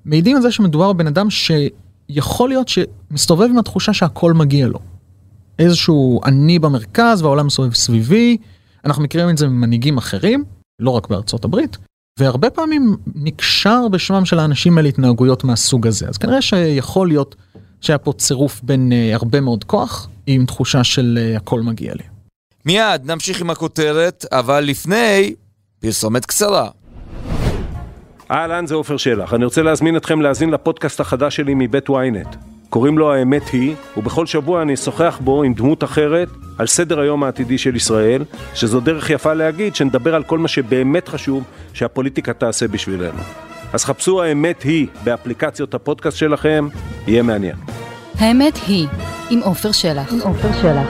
מעידים 0.06 0.36
על 0.36 0.41
זה 0.41 0.51
שמדובר 0.51 0.94
בבן 0.94 1.08
אדם 1.08 1.27
שיכול 1.29 2.50
להיות 2.50 2.67
שמסתובב 2.67 3.50
עם 3.50 3.58
התחושה 3.58 3.94
שהכל 3.94 4.34
מגיע 4.34 4.67
לו. 4.67 4.79
איזשהו 5.60 6.22
אני 6.25 6.60
במרכז 6.60 7.22
והעולם 7.22 7.46
מסובב 7.46 7.74
סביבי, 7.74 8.38
אנחנו 8.86 9.03
מכירים 9.03 9.29
את 9.29 9.38
זה 9.38 9.48
ממנהיגים 9.48 9.98
אחרים, 9.98 10.44
לא 10.79 10.91
רק 10.91 11.08
בארצות 11.10 11.46
הברית, 11.46 11.77
והרבה 12.20 12.50
פעמים 12.50 12.96
נקשר 13.15 13.88
בשמם 13.91 14.25
של 14.25 14.39
האנשים 14.39 14.77
האלה 14.77 14.89
התנהגויות 14.89 15.44
מהסוג 15.44 15.88
הזה. 15.88 16.08
אז 16.08 16.17
כנראה 16.17 16.41
שיכול 16.41 17.08
להיות 17.08 17.36
שהיה 17.82 17.98
פה 17.98 18.14
צירוף 18.14 18.62
בין 18.64 18.92
uh, 18.92 19.16
הרבה 19.16 19.42
מאוד 19.42 19.64
כוח 19.64 20.10
עם 20.28 20.46
תחושה 20.46 20.84
של 20.84 21.20
uh, 21.34 21.38
הכל 21.38 21.62
מגיע 21.62 21.94
לי. 21.94 22.04
מיד 22.66 23.12
נמשיך 23.12 23.42
עם 23.42 23.50
הכותרת, 23.50 24.26
אבל 24.32 24.64
לפני, 24.64 25.34
פרסומת 25.80 26.26
קצרה. 26.26 26.70
אהלן, 28.32 28.66
זה 28.66 28.76
עופר 28.76 28.98
שלח. 28.98 29.34
אני 29.34 29.46
רוצה 29.46 29.62
להזמין 29.62 29.98
אתכם 29.98 30.22
להאזין 30.22 30.50
לפודקאסט 30.50 31.00
החדש 31.00 31.36
שלי 31.36 31.54
מבית 31.56 31.90
ynet. 31.90 32.38
קוראים 32.70 32.98
לו 32.98 33.14
האמת 33.14 33.50
היא, 33.50 33.76
ובכל 33.98 34.26
שבוע 34.26 34.62
אני 34.62 34.74
אשוחח 34.74 35.20
בו 35.24 35.44
עם 35.44 35.54
דמות 35.54 35.84
אחרת 35.84 36.30
על 36.58 36.68
סדר 36.68 37.00
היום 37.00 37.24
העתידי 37.24 37.58
של 37.58 37.76
ישראל, 37.76 38.24
שזו 38.54 38.80
דרך 38.80 39.10
יפה 39.10 39.34
להגיד 39.34 39.76
שנדבר 39.76 40.16
על 40.16 40.24
כל 40.24 40.40
מה 40.40 40.48
שבאמת 40.48 41.08
חשוב 41.08 41.44
שהפוליטיקה 41.74 42.34
תעשה 42.34 42.68
בשבילנו. 42.68 43.20
אז 43.74 43.86
חפשו 43.86 44.24
האמת 44.24 44.62
היא 44.64 44.88
באפליקציות 45.04 45.74
הפודקאסט 45.74 46.18
שלכם, 46.18 46.68
יהיה 47.08 47.24
מעניין. 47.24 47.56
האמת 48.16 48.54
היא, 48.68 48.88
עם 49.30 49.40
עופר 49.44 49.72
שלח. 49.72 50.14
עם 50.14 50.20
עופר 50.22 50.62
שלח. 50.62 50.88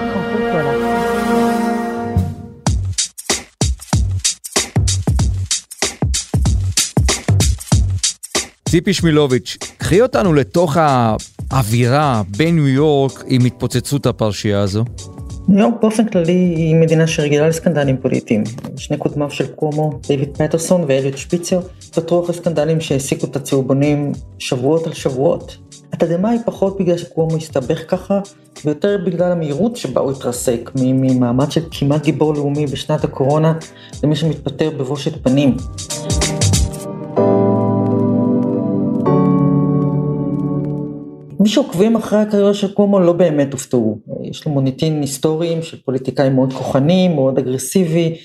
ציפי 8.69 8.93
שמילוביץ', 8.93 9.57
קחי 9.77 10.01
אותנו 10.01 10.33
לתוך 10.33 10.77
האווירה 11.51 12.21
בניו 12.37 12.67
יורק 12.67 13.23
עם 13.27 13.45
התפוצצות 13.45 14.05
הפרשייה 14.05 14.61
הזו. 14.61 14.83
ניו 15.47 15.69
יורק 15.69 15.81
באופן 15.81 16.07
כללי 16.07 16.31
היא 16.31 16.75
מדינה 16.75 17.07
שרגילה 17.07 17.47
לסקנדלים 17.47 17.97
פוליטיים. 17.97 18.43
שני 18.77 18.97
קודמיו 18.97 19.31
של 19.31 19.47
קומו, 19.47 19.99
דיוויד 20.07 20.29
פטרסון 20.37 20.85
ואליוט 20.87 21.17
שפיצר, 21.17 21.59
פתרו 21.93 22.23
אחרי 22.23 22.35
סקנדלים 22.35 22.81
שהעסיקו 22.81 23.25
את 23.25 23.35
הצהובונים 23.35 24.11
שבועות 24.39 24.87
על 24.87 24.93
שבועות. 24.93 25.66
היא 26.01 26.39
פחות 26.45 26.79
בגלל 26.79 26.97
שקומו 26.97 27.35
הסתבך 27.35 27.91
ככה, 27.91 28.19
ויותר 28.65 28.97
בגלל 29.05 29.31
המהירות 29.31 29.75
שבה 29.75 30.01
הוא 30.01 30.11
התרסק, 30.11 30.71
ממעמד 30.75 31.51
של 31.51 31.61
כמעט 31.71 32.03
גיבור 32.03 32.33
לאומי 32.33 32.65
בשנת 32.65 33.03
הקורונה, 33.03 33.53
למי 34.03 34.15
שמתפטר 34.15 34.69
בבושת 34.69 35.23
פנים. 35.23 35.57
מי 41.39 41.49
שעוקבים 41.49 41.95
אחרי 41.95 42.19
הקריירה 42.19 42.53
של 42.53 42.73
קומו 42.73 42.99
לא 42.99 43.13
באמת 43.13 43.53
הופתעו. 43.53 43.99
יש 44.29 44.45
לו 44.45 44.51
מוניטין 44.51 45.01
היסטוריים 45.01 45.61
של 45.61 45.81
פוליטיקאי 45.81 46.29
מאוד 46.29 46.53
כוחני, 46.53 47.07
מאוד 47.07 47.37
אגרסיבי, 47.37 48.17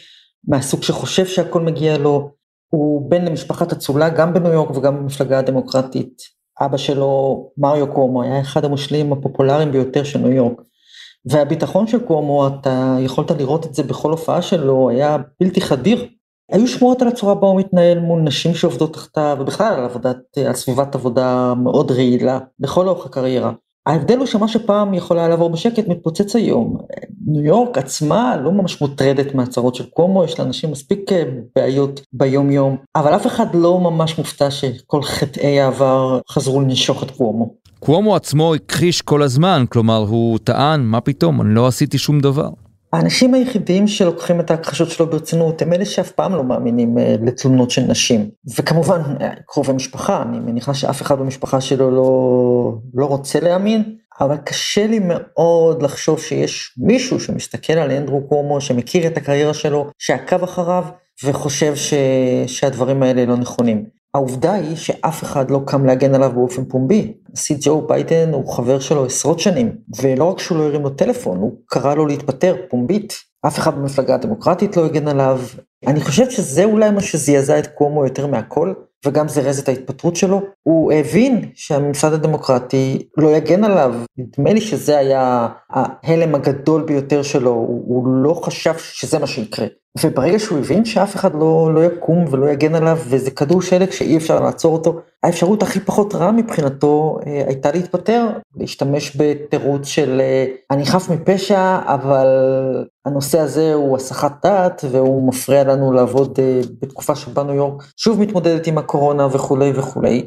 מהסוג 0.48 0.82
שחושב 0.82 1.26
שהכל 1.26 1.60
מגיע 1.60 1.98
לו. 1.98 2.30
הוא 2.68 3.10
בן 3.10 3.24
למשפחת 3.24 3.72
אצולה 3.72 4.08
גם 4.08 4.34
בניו 4.34 4.52
יורק 4.52 4.76
וגם 4.76 4.96
במפלגה 4.96 5.38
הדמוקרטית. 5.38 6.41
אבא 6.60 6.76
שלו, 6.76 7.44
מריו 7.58 7.92
קומו, 7.92 8.22
היה 8.22 8.40
אחד 8.40 8.64
המושלים 8.64 9.12
הפופולריים 9.12 9.72
ביותר 9.72 10.04
של 10.04 10.18
ניו 10.18 10.32
יורק. 10.32 10.62
והביטחון 11.24 11.86
של 11.86 11.98
קומו, 12.06 12.46
אתה 12.46 12.96
יכולת 13.00 13.30
לראות 13.30 13.66
את 13.66 13.74
זה 13.74 13.82
בכל 13.82 14.10
הופעה 14.10 14.42
שלו, 14.42 14.90
היה 14.90 15.16
בלתי 15.40 15.60
חדיר. 15.60 16.06
היו 16.52 16.68
שמועות 16.68 17.02
על 17.02 17.08
הצורה 17.08 17.34
בה 17.34 17.46
הוא 17.46 17.60
מתנהל 17.60 17.98
מול 17.98 18.20
נשים 18.20 18.54
שעובדות 18.54 18.92
תחתיו, 18.92 19.36
ובכלל 19.40 19.74
על 19.74 19.84
עבודת, 19.84 20.16
על 20.46 20.54
סביבת 20.54 20.94
עבודה 20.94 21.54
מאוד 21.54 21.90
רעילה, 21.90 22.38
לכל 22.60 22.88
אורך 22.88 23.06
הקריירה. 23.06 23.52
ההבדל 23.86 24.18
הוא 24.18 24.26
שמה 24.26 24.48
שפעם 24.48 24.94
יכול 24.94 25.18
היה 25.18 25.28
לעבור 25.28 25.50
בשקט 25.50 25.88
מתפוצץ 25.88 26.36
היום. 26.36 26.78
ניו 27.32 27.44
יורק 27.44 27.78
עצמה 27.78 28.36
לא 28.36 28.52
ממש 28.52 28.80
מוטרדת 28.80 29.34
מהצהרות 29.34 29.74
של 29.74 29.84
קומו, 29.84 30.24
יש 30.24 30.40
לאנשים 30.40 30.70
מספיק 30.70 31.12
אה, 31.12 31.22
בעיות 31.56 32.00
ביום 32.12 32.50
יום, 32.50 32.76
אבל 32.96 33.16
אף 33.16 33.26
אחד 33.26 33.46
לא 33.54 33.80
ממש 33.80 34.18
מופתע 34.18 34.50
שכל 34.50 35.02
חטאי 35.02 35.60
העבר 35.60 36.20
חזרו 36.30 36.60
לנשוך 36.60 37.02
את 37.02 37.10
קומו. 37.10 37.54
קומו 37.78 38.16
עצמו 38.16 38.54
הכחיש 38.54 39.02
כל 39.02 39.22
הזמן, 39.22 39.64
כלומר 39.68 39.96
הוא 39.96 40.38
טען, 40.38 40.80
מה 40.80 41.00
פתאום, 41.00 41.40
אני 41.40 41.54
לא 41.54 41.66
עשיתי 41.66 41.98
שום 41.98 42.20
דבר. 42.20 42.48
האנשים 42.92 43.34
היחידים 43.34 43.88
שלוקחים 43.88 44.40
את 44.40 44.50
ההכחשות 44.50 44.90
שלו 44.90 45.10
ברצינות 45.10 45.62
הם 45.62 45.72
אלה 45.72 45.84
שאף 45.84 46.10
פעם 46.10 46.34
לא 46.34 46.44
מאמינים 46.44 46.98
אה, 46.98 47.14
לתלונות 47.22 47.70
של 47.70 47.82
נשים. 47.82 48.30
וכמובן, 48.58 49.00
אה, 49.20 49.30
קרובי 49.46 49.72
משפחה, 49.72 50.22
אני 50.22 50.38
מניחה 50.40 50.74
שאף 50.74 51.02
אחד 51.02 51.18
במשפחה 51.18 51.60
שלו 51.60 51.90
לא, 51.90 52.74
לא 52.94 53.06
רוצה 53.06 53.40
להאמין, 53.40 53.96
אבל 54.20 54.36
קשה 54.36 54.86
לי 54.86 55.00
מאוד 55.02 55.82
לחשוב 55.82 56.20
שיש 56.20 56.74
מישהו 56.78 57.20
שמסתכל 57.20 57.72
על 57.72 57.90
אנדרו 57.90 58.28
קומו, 58.28 58.60
שמכיר 58.60 59.06
את 59.06 59.16
הקריירה 59.16 59.54
שלו, 59.54 59.90
שעקב 59.98 60.42
אחריו, 60.42 60.84
וחושב 61.24 61.76
ש, 61.76 61.94
שהדברים 62.46 63.02
האלה 63.02 63.26
לא 63.26 63.36
נכונים. 63.36 64.01
העובדה 64.14 64.52
היא 64.52 64.76
שאף 64.76 65.22
אחד 65.22 65.50
לא 65.50 65.60
קם 65.66 65.84
להגן 65.84 66.14
עליו 66.14 66.32
באופן 66.34 66.64
פומבי. 66.64 67.14
הנשיא 67.28 67.56
ג'ו 67.60 67.86
ביידן 67.86 68.32
הוא 68.32 68.52
חבר 68.52 68.80
שלו 68.80 69.04
עשרות 69.04 69.40
שנים, 69.40 69.76
ולא 70.02 70.24
רק 70.24 70.38
שהוא 70.38 70.58
לא 70.58 70.62
הרים 70.64 70.82
לו 70.82 70.90
טלפון, 70.90 71.38
הוא 71.38 71.52
קרא 71.66 71.94
לו 71.94 72.06
להתפטר 72.06 72.56
פומבית. 72.70 73.14
אף 73.46 73.58
אחד 73.58 73.78
במפלגה 73.78 74.14
הדמוקרטית 74.14 74.76
לא 74.76 74.84
הגן 74.84 75.08
עליו. 75.08 75.40
אני 75.86 76.00
חושב 76.00 76.30
שזה 76.30 76.64
אולי 76.64 76.90
מה 76.90 77.00
שזעזע 77.00 77.58
את 77.58 77.66
קומו 77.66 78.04
יותר 78.04 78.26
מהכל, 78.26 78.72
וגם 79.06 79.28
זרז 79.28 79.58
את 79.58 79.68
ההתפטרות 79.68 80.16
שלו. 80.16 80.40
הוא 80.62 80.92
הבין 80.92 81.50
שהממסד 81.54 82.12
הדמוקרטי 82.12 83.08
לא 83.16 83.28
יגן 83.28 83.64
עליו. 83.64 83.94
נדמה 84.18 84.52
לי 84.52 84.60
שזה 84.60 84.98
היה 84.98 85.48
ההלם 85.70 86.34
הגדול 86.34 86.82
ביותר 86.82 87.22
שלו, 87.22 87.50
הוא, 87.50 87.84
הוא 87.86 88.06
לא 88.06 88.34
חשב 88.44 88.74
שזה 88.78 89.18
מה 89.18 89.26
שיקרה. 89.26 89.66
וברגע 90.04 90.38
שהוא 90.38 90.58
הבין 90.58 90.84
שאף 90.84 91.16
אחד 91.16 91.34
לא, 91.34 91.70
לא 91.74 91.84
יקום 91.84 92.24
ולא 92.30 92.50
יגן 92.50 92.74
עליו, 92.74 92.98
וזה 93.08 93.30
כדור 93.30 93.62
שלג 93.62 93.90
שאי 93.90 94.16
אפשר 94.16 94.40
לעצור 94.40 94.72
אותו, 94.72 95.00
האפשרות 95.22 95.62
הכי 95.62 95.80
פחות 95.80 96.14
רעה 96.14 96.32
מבחינתו 96.32 97.18
אה, 97.26 97.44
הייתה 97.46 97.72
להתפטר, 97.72 98.28
להשתמש 98.56 99.16
בתירוץ 99.16 99.86
של 99.86 100.20
אה, 100.20 100.46
אני 100.70 100.86
חף 100.86 101.08
מפשע, 101.10 101.78
אבל 101.86 102.26
הנושא 103.06 103.38
הזה 103.38 103.74
הוא 103.74 103.96
הסחת 103.96 104.32
דעת, 104.42 104.84
והוא 104.90 105.28
מפריע 105.28 105.64
לנו 105.64 105.92
לעבוד 105.92 106.38
אה, 106.38 106.60
בתקופה 106.80 107.14
שבה 107.14 107.42
ניו 107.42 107.54
יורק 107.54 107.82
שוב 107.96 108.20
מתמודדת 108.20 108.66
עם 108.66 108.78
הקורונה 108.78 109.26
וכולי 109.26 109.72
וכולי. 109.74 110.26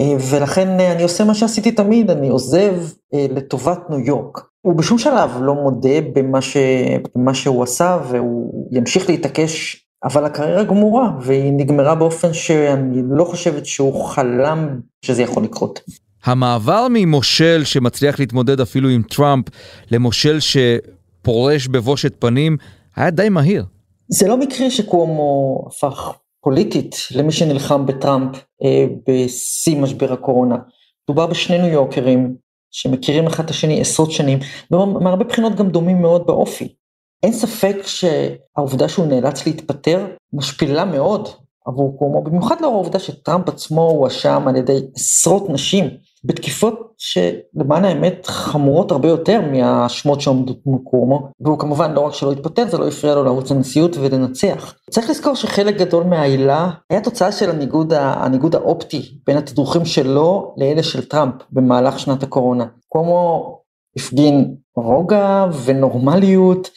אה, 0.00 0.16
ולכן 0.30 0.80
אה, 0.80 0.92
אני 0.92 1.02
עושה 1.02 1.24
מה 1.24 1.34
שעשיתי 1.34 1.72
תמיד, 1.72 2.10
אני 2.10 2.28
עוזב 2.28 2.74
אה, 3.14 3.26
לטובת 3.30 3.90
ניו 3.90 3.98
יורק. 3.98 4.51
הוא 4.62 4.74
בשום 4.74 4.98
שלב 4.98 5.30
לא 5.40 5.54
מודה 5.54 6.00
במה, 6.12 6.40
ש... 6.40 6.56
במה 7.14 7.34
שהוא 7.34 7.62
עשה 7.62 7.98
והוא 8.10 8.68
ימשיך 8.72 9.08
להתעקש, 9.08 9.86
אבל 10.04 10.24
הקריירה 10.24 10.64
גמורה 10.64 11.10
והיא 11.20 11.52
נגמרה 11.52 11.94
באופן 11.94 12.32
שאני 12.32 13.02
לא 13.10 13.24
חושבת 13.24 13.66
שהוא 13.66 14.04
חלם 14.04 14.80
שזה 15.04 15.22
יכול 15.22 15.42
לקרות. 15.44 15.80
המעבר 16.24 16.86
ממושל 16.90 17.62
שמצליח 17.64 18.20
להתמודד 18.20 18.60
אפילו 18.60 18.88
עם 18.88 19.02
טראמפ 19.02 19.44
למושל 19.90 20.38
שפורש 20.40 21.68
בבושת 21.68 22.12
פנים 22.18 22.56
היה 22.96 23.10
די 23.10 23.28
מהיר. 23.28 23.64
זה 24.08 24.28
לא 24.28 24.36
מקרה 24.36 24.70
שקומו 24.70 25.58
הפך 25.66 26.12
פוליטית 26.42 26.96
למי 27.14 27.32
שנלחם 27.32 27.86
בטראמפ 27.86 28.36
אה, 28.64 28.86
בשיא 29.08 29.80
משבר 29.80 30.12
הקורונה. 30.12 30.56
מדובר 31.08 31.26
בשני 31.26 31.58
ניו 31.58 31.72
יורקרים 31.72 32.34
שמכירים 32.72 33.26
אחד 33.26 33.44
את 33.44 33.50
השני 33.50 33.80
עשרות 33.80 34.10
שנים, 34.10 34.38
ומהרבה 34.70 35.24
בחינות 35.24 35.54
גם 35.54 35.68
דומים 35.68 36.02
מאוד 36.02 36.26
באופי. 36.26 36.74
אין 37.22 37.32
ספק 37.32 37.76
שהעובדה 37.86 38.88
שהוא 38.88 39.06
נאלץ 39.06 39.46
להתפטר 39.46 40.06
משפילה 40.32 40.84
מאוד 40.84 41.28
עבור 41.66 41.98
קומו, 41.98 42.24
במיוחד 42.24 42.60
לאור 42.60 42.74
העובדה 42.74 42.98
שטראמפ 42.98 43.48
עצמו 43.48 43.82
הואשם 43.82 44.48
על 44.48 44.56
ידי 44.56 44.78
עשרות 44.96 45.50
נשים 45.50 45.90
בתקיפות 46.24 46.92
שלמען 46.98 47.84
האמת 47.84 48.26
חמורות 48.26 48.90
הרבה 48.90 49.08
יותר 49.08 49.40
מהשמות 49.52 50.20
שעומדות 50.20 50.58
מול 50.66 50.80
קומו, 50.84 51.28
והוא 51.40 51.58
כמובן 51.58 51.92
לא 51.92 52.00
רק 52.00 52.14
שלא 52.14 52.32
התפטר, 52.32 52.68
זה 52.68 52.78
לא 52.78 52.88
הפריע 52.88 53.14
לו 53.14 53.24
לרוץ 53.24 53.50
לנשיאות 53.50 53.96
ולנצח. 53.96 54.74
צריך 54.90 55.10
לזכור 55.10 55.34
שחלק 55.34 55.76
גדול 55.76 56.04
מהעילה 56.04 56.70
היה 56.90 57.00
תוצאה 57.00 57.32
של 57.32 57.50
הניגוד, 57.50 57.92
הניגוד 57.96 58.54
האופטי 58.54 59.18
בין 59.26 59.36
התדרוכים 59.36 59.84
שלו 59.84 60.54
לאלה 60.56 60.82
של 60.82 61.04
טראמפ 61.04 61.34
במהלך 61.50 61.98
שנת 61.98 62.22
הקורונה. 62.22 62.66
קומו 62.88 63.58
הפגין 63.96 64.54
רוגע 64.76 65.46
ונורמליות, 65.64 66.70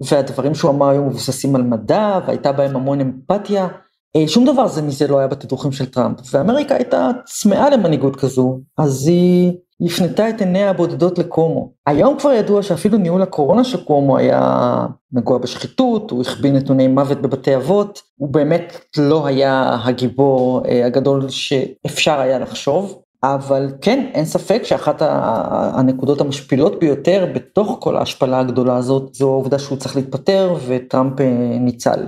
והדברים 0.00 0.54
שהוא 0.54 0.70
אמר 0.70 0.88
היו 0.88 1.04
מבוססים 1.04 1.56
על 1.56 1.62
מדע, 1.62 2.18
והייתה 2.26 2.52
בהם 2.52 2.76
המון 2.76 3.00
אמפתיה. 3.00 3.68
אה, 4.16 4.28
שום 4.28 4.44
דבר 4.44 4.68
זה 4.68 4.82
מזה 4.82 5.08
לא 5.08 5.18
היה 5.18 5.28
בתדרוכים 5.28 5.72
של 5.72 5.86
טראמפ, 5.86 6.18
ואמריקה 6.32 6.74
הייתה 6.74 7.10
צמאה 7.24 7.70
למנהיגות 7.70 8.16
כזו, 8.16 8.60
אז 8.78 9.06
היא 9.06 9.52
הפנתה 9.80 10.28
את 10.28 10.40
עיניה 10.40 10.70
הבודדות 10.70 11.18
לקומו. 11.18 11.70
היום 11.86 12.18
כבר 12.18 12.32
ידוע 12.32 12.62
שאפילו 12.62 12.98
ניהול 12.98 13.22
הקורונה 13.22 13.64
של 13.64 13.84
קומו 13.84 14.18
היה 14.18 14.86
נגוע 15.12 15.38
בשחיתות, 15.38 16.10
הוא 16.10 16.22
הכבין 16.22 16.56
נתוני 16.56 16.88
מוות 16.88 17.22
בבתי 17.22 17.56
אבות, 17.56 18.02
הוא 18.16 18.28
באמת 18.28 18.76
לא 18.98 19.26
היה 19.26 19.76
הגיבור 19.84 20.62
אה, 20.68 20.86
הגדול 20.86 21.28
שאפשר 21.28 22.20
היה 22.20 22.38
לחשוב. 22.38 23.02
אבל 23.22 23.72
כן, 23.80 24.06
אין 24.14 24.24
ספק 24.24 24.62
שאחת 24.64 25.02
הנקודות 25.02 26.20
המשפילות 26.20 26.78
ביותר 26.78 27.26
בתוך 27.34 27.76
כל 27.80 27.96
ההשפלה 27.96 28.40
הגדולה 28.40 28.76
הזאת, 28.76 29.14
זו 29.14 29.28
העובדה 29.28 29.58
שהוא 29.58 29.78
צריך 29.78 29.96
להתפטר 29.96 30.54
וטראמפ 30.66 31.20
אה, 31.20 31.26
ניצל. 31.60 32.06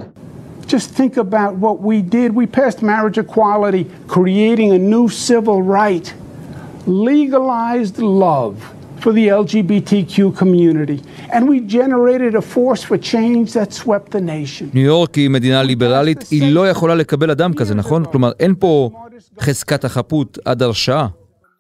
Just 0.66 0.90
think 0.90 1.16
about 1.16 1.52
what 1.56 1.80
we 1.80 2.02
did. 2.02 2.34
We 2.34 2.46
passed 2.46 2.82
marriage 2.82 3.18
equality, 3.18 3.84
creating 4.08 4.72
a 4.72 4.78
new 4.78 5.08
civil 5.08 5.62
right, 5.62 6.06
legalized 6.86 7.98
love 7.98 8.54
for 9.02 9.12
the 9.12 9.26
LGBTQ 9.42 10.36
community, 10.36 10.98
and 11.32 11.48
we 11.48 11.56
generated 11.78 12.34
a 12.34 12.44
force 12.54 12.82
for 12.88 12.96
change 12.96 13.52
that 13.52 13.72
swept 13.72 14.10
the 14.12 14.20
nation. 14.20 14.70
ניו 14.74 14.84
יורק 14.84 15.14
היא 15.14 15.30
מדינה 15.30 15.62
ליברלית, 15.62 16.24
היא 16.30 16.54
לא 16.54 16.70
יכולה 16.70 16.94
לקבל 16.94 17.30
אדם 17.30 17.54
כזה, 17.54 17.74
נכון? 17.74 18.04
כלומר, 18.04 18.32
אין 18.40 18.54
פה 18.58 18.90
חזקת 19.40 19.84
החפות 19.84 20.38
עד 20.44 20.62
הרשעה. 20.62 21.06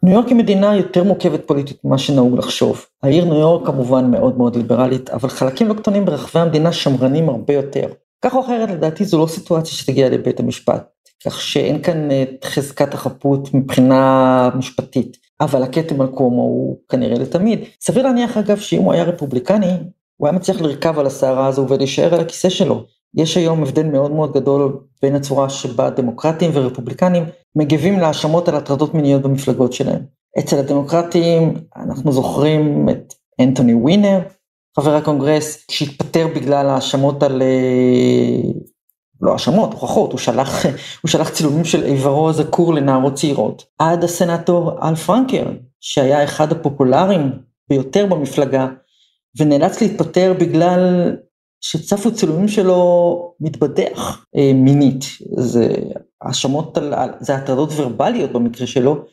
ניו 0.02 0.12
יורק 0.14 0.28
היא 0.28 0.36
מדינה 0.36 0.76
יותר 0.76 1.04
מורכבת 1.04 1.40
פוליטית 1.46 1.76
ממה 1.84 1.98
שנהוג 1.98 2.38
לחשוב. 2.38 2.86
העיר 3.02 3.24
ניו 3.24 3.34
יורק 3.34 3.66
כמובן 3.66 4.10
מאוד 4.10 4.38
מאוד 4.38 4.56
ליברלית, 4.56 5.10
אבל 5.10 5.28
חלקים 5.28 5.68
לא 5.68 5.74
קטנים 5.74 6.04
ברחבי 6.04 6.40
המדינה 6.40 6.72
שמרנים 6.72 7.28
הרבה 7.28 7.54
יותר. 7.54 7.86
כך 8.24 8.34
או 8.34 8.40
אחרת 8.40 8.70
לדעתי 8.70 9.04
זו 9.04 9.18
לא 9.18 9.26
סיטואציה 9.26 9.72
שתגיע 9.72 10.10
לבית 10.10 10.40
המשפט, 10.40 10.88
כך 11.24 11.40
שאין 11.40 11.82
כאן 11.82 12.08
את 12.10 12.44
חזקת 12.44 12.94
החפות 12.94 13.54
מבחינה 13.54 14.50
משפטית, 14.54 15.16
אבל 15.40 15.62
הכתם 15.62 16.00
על 16.00 16.06
קומו 16.06 16.42
הוא 16.42 16.78
כנראה 16.88 17.18
לתמיד. 17.18 17.60
סביר 17.80 18.02
להניח 18.02 18.36
אגב 18.36 18.58
שאם 18.58 18.82
הוא 18.82 18.92
היה 18.92 19.04
רפובליקני, 19.04 19.72
הוא 20.16 20.28
היה 20.28 20.36
מצליח 20.36 20.60
לרכב 20.60 20.98
על 20.98 21.06
הסערה 21.06 21.46
הזו 21.46 21.66
ולהישאר 21.68 22.14
על 22.14 22.20
הכיסא 22.20 22.48
שלו. 22.48 22.84
יש 23.14 23.36
היום 23.36 23.62
הבדל 23.62 23.86
מאוד 23.86 24.12
מאוד 24.12 24.32
גדול 24.32 24.80
בין 25.02 25.14
הצורה 25.14 25.50
שבה 25.50 25.90
דמוקרטים 25.90 26.50
ורפובליקנים 26.54 27.24
מגיבים 27.56 27.98
להאשמות 27.98 28.48
על 28.48 28.54
הטרדות 28.54 28.94
מיניות 28.94 29.22
במפלגות 29.22 29.72
שלהם. 29.72 30.02
אצל 30.38 30.58
הדמוקרטים 30.58 31.54
אנחנו 31.76 32.12
זוכרים 32.12 32.88
את 32.88 33.14
אנטוני 33.40 33.74
ווינר, 33.74 34.20
חבר 34.76 34.94
הקונגרס, 34.94 35.64
שהתפטר 35.70 36.26
בגלל 36.34 36.66
האשמות 36.66 37.22
על... 37.22 37.42
אה, 37.42 38.50
לא 39.20 39.32
האשמות, 39.32 39.72
הוכחות, 39.72 40.12
הוא 40.12 40.18
שלח, 40.18 40.66
הוא 41.02 41.08
שלח 41.08 41.28
צילומים 41.28 41.64
של 41.64 41.84
איברו 41.84 42.28
הזקור 42.28 42.74
לנערות 42.74 43.14
צעירות. 43.14 43.64
עד 43.78 44.04
הסנאטור 44.04 44.78
אל 44.82 44.94
פרנקן, 44.94 45.46
שהיה 45.80 46.24
אחד 46.24 46.52
הפופולריים 46.52 47.32
ביותר 47.68 48.06
במפלגה, 48.06 48.68
ונאלץ 49.38 49.80
להתפטר 49.80 50.34
בגלל 50.40 51.12
שצפו 51.60 52.14
צילומים 52.14 52.48
שלו 52.48 53.34
מתבדח 53.40 54.24
אה, 54.36 54.52
מינית. 54.54 55.04
זה 55.36 55.68
האשמות 56.22 56.78
על, 56.78 56.94
זה 57.20 57.34
הטרדות 57.34 57.70
ורבליות 57.76 58.32
במקרה 58.32 58.66
שלו, 58.66 59.04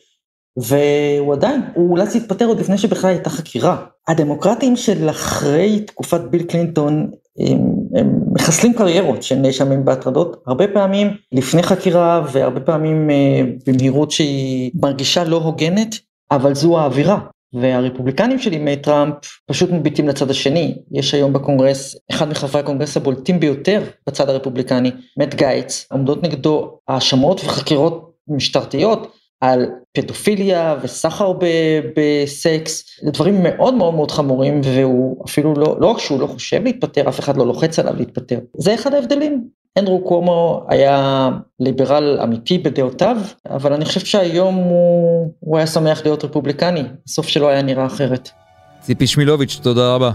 והוא 0.56 1.32
עדיין, 1.32 1.60
הוא 1.74 1.90
אולץ 1.90 2.14
להתפטר 2.14 2.46
עוד 2.46 2.60
לפני 2.60 2.78
שבכלל 2.78 3.10
הייתה 3.10 3.30
חקירה. 3.30 3.76
הדמוקרטים 4.08 4.76
של 4.76 5.10
אחרי 5.10 5.80
תקופת 5.80 6.20
ביל 6.20 6.42
קלינטון, 6.42 7.10
הם, 7.38 7.58
הם 7.96 8.20
מחסלים 8.32 8.74
קריירות 8.74 9.22
של 9.22 9.34
נאשמים 9.34 9.84
בהטרדות, 9.84 10.42
הרבה 10.46 10.68
פעמים 10.68 11.08
לפני 11.32 11.62
חקירה 11.62 12.22
והרבה 12.32 12.60
פעמים 12.60 13.10
אה, 13.10 13.42
במהירות 13.66 14.10
שהיא 14.10 14.70
מרגישה 14.74 15.24
לא 15.24 15.36
הוגנת, 15.36 15.94
אבל 16.30 16.54
זו 16.54 16.78
האווירה. 16.78 17.18
והרפובליקנים 17.52 18.38
של 18.38 18.52
ימי 18.52 18.76
טראמפ 18.76 19.14
פשוט 19.46 19.70
מביטים 19.70 20.08
לצד 20.08 20.30
השני. 20.30 20.74
יש 20.92 21.14
היום 21.14 21.32
בקונגרס, 21.32 21.96
אחד 22.10 22.28
מחברי 22.28 22.60
הקונגרס 22.60 22.96
הבולטים 22.96 23.40
ביותר 23.40 23.82
בצד 24.06 24.28
הרפובליקני, 24.28 24.90
מאט 25.18 25.34
גייטס, 25.34 25.86
עומדות 25.92 26.22
נגדו 26.22 26.78
האשמות 26.88 27.40
וחקירות 27.44 28.10
משטרתיות 28.28 29.12
על 29.40 29.66
פדופיליה 29.92 30.76
וסחר 30.82 31.32
בסקס, 31.96 32.84
זה 33.02 33.10
דברים 33.10 33.42
מאוד 33.42 33.74
מאוד 33.74 33.94
מאוד 33.94 34.10
חמורים 34.10 34.60
והוא 34.64 35.24
אפילו 35.28 35.54
לא, 35.54 35.76
לא 35.80 35.86
רק 35.86 35.98
שהוא 35.98 36.20
לא 36.20 36.26
חושב 36.26 36.64
להתפטר, 36.64 37.08
אף 37.08 37.20
אחד 37.20 37.36
לא 37.36 37.46
לוחץ 37.46 37.78
עליו 37.78 37.94
להתפטר. 37.96 38.38
זה 38.56 38.74
אחד 38.74 38.94
ההבדלים. 38.94 39.44
אנדרו 39.78 40.04
קומו 40.04 40.66
היה 40.68 41.28
ליברל 41.60 42.20
אמיתי 42.22 42.58
בדעותיו, 42.58 43.16
אבל 43.50 43.72
אני 43.72 43.84
חושב 43.84 44.00
שהיום 44.00 44.54
הוא, 44.54 45.32
הוא 45.40 45.56
היה 45.56 45.66
שמח 45.66 46.04
להיות 46.04 46.24
רפובליקני, 46.24 46.82
הסוף 47.08 47.28
שלו 47.28 47.48
היה 47.48 47.62
נראה 47.62 47.86
אחרת. 47.86 48.30
ציפי 48.80 49.06
שמילוביץ', 49.06 49.60
תודה 49.62 49.94
רבה. 49.94 50.10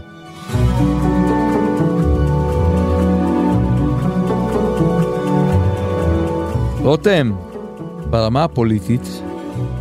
רותם, 6.83 7.31
ברמה 8.09 8.43
הפוליטית, 8.43 9.21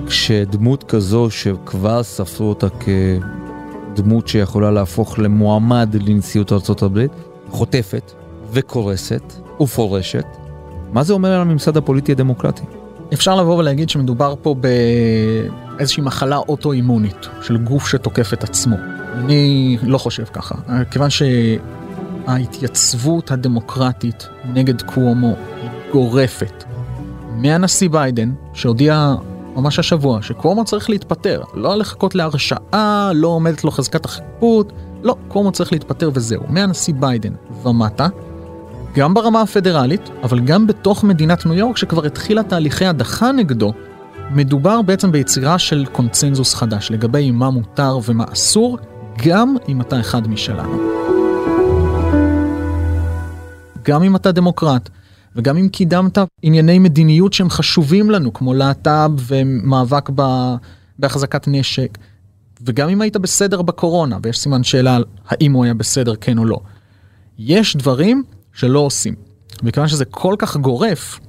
כשדמות 0.06 0.84
כזו 0.84 1.30
שכבר 1.30 2.02
ספרו 2.02 2.48
אותה 2.48 2.66
כדמות 3.94 4.28
שיכולה 4.28 4.70
להפוך 4.70 5.18
למועמד 5.18 5.96
לנשיאות 6.08 6.52
ארה"ב, 6.52 7.06
חוטפת 7.50 8.12
וקורסת 8.52 9.32
ופורשת, 9.60 10.26
מה 10.92 11.02
זה 11.02 11.12
אומר 11.12 11.32
על 11.32 11.40
הממסד 11.40 11.76
הפוליטי 11.76 12.12
הדמוקרטי? 12.12 12.62
אפשר 13.12 13.36
לבוא 13.36 13.58
ולהגיד 13.58 13.90
שמדובר 13.90 14.34
פה 14.42 14.54
באיזושהי 15.78 16.02
מחלה 16.02 16.36
אוטואימונית 16.36 17.28
של 17.42 17.56
גוף 17.56 17.88
שתוקף 17.88 18.32
את 18.32 18.44
עצמו. 18.44 18.76
אני 19.14 19.76
לא 19.82 19.98
חושב 19.98 20.24
ככה, 20.24 20.54
כיוון 20.90 21.08
שההתייצבות 22.26 23.30
הדמוקרטית 23.30 24.28
נגד 24.54 24.82
קוומו 24.82 25.36
גורפת. 25.92 26.64
מהנשיא 27.34 27.88
ביידן, 27.88 28.32
שהודיע 28.52 29.14
ממש 29.56 29.78
השבוע 29.78 30.22
שקוומו 30.22 30.64
צריך 30.64 30.90
להתפטר, 30.90 31.42
לא 31.54 31.76
לחכות 31.76 32.14
להרשעה, 32.14 33.10
לא 33.14 33.28
עומדת 33.28 33.64
לו 33.64 33.70
חזקת 33.70 34.04
החפות, 34.04 34.72
לא, 35.02 35.16
קוומו 35.28 35.52
צריך 35.52 35.72
להתפטר 35.72 36.10
וזהו. 36.14 36.42
מהנשיא 36.48 36.94
ביידן 36.94 37.32
ומטה, 37.62 38.08
גם 38.94 39.14
ברמה 39.14 39.40
הפדרלית, 39.40 40.10
אבל 40.22 40.40
גם 40.40 40.66
בתוך 40.66 41.04
מדינת 41.04 41.46
ניו 41.46 41.54
יורק 41.54 41.76
שכבר 41.76 42.06
התחילה 42.06 42.42
תהליכי 42.42 42.86
הדחה 42.86 43.32
נגדו, 43.32 43.72
מדובר 44.30 44.82
בעצם 44.82 45.12
ביצירה 45.12 45.58
של 45.58 45.86
קונצנזוס 45.92 46.54
חדש 46.54 46.90
לגבי 46.90 47.30
מה 47.30 47.50
מותר 47.50 47.98
ומה 48.04 48.24
אסור, 48.32 48.78
גם 49.26 49.56
אם 49.68 49.80
אתה 49.80 50.00
אחד 50.00 50.28
משלנו. 50.28 50.78
גם 53.82 54.02
אם 54.02 54.16
אתה 54.16 54.32
דמוקרט, 54.32 54.88
וגם 55.36 55.56
אם 55.56 55.68
קידמת 55.68 56.18
ענייני 56.42 56.78
מדיניות 56.78 57.32
שהם 57.32 57.50
חשובים 57.50 58.10
לנו, 58.10 58.32
כמו 58.32 58.54
להט"ב 58.54 59.10
ומאבק 59.26 60.10
ב... 60.14 60.22
בהחזקת 60.98 61.48
נשק, 61.48 61.98
וגם 62.62 62.88
אם 62.88 63.00
היית 63.00 63.16
בסדר 63.16 63.62
בקורונה, 63.62 64.18
ויש 64.22 64.38
סימן 64.38 64.64
שאלה 64.64 64.96
על 64.96 65.04
האם 65.28 65.52
הוא 65.52 65.64
היה 65.64 65.74
בסדר 65.74 66.14
כן 66.16 66.38
או 66.38 66.44
לא. 66.44 66.60
יש 67.38 67.76
דברים 67.76 68.22
שלא 68.52 68.78
עושים. 68.78 69.14
וכיוון 69.62 69.88
שזה 69.88 70.04
כל 70.04 70.34
כך 70.38 70.56
גורף, 70.56 71.20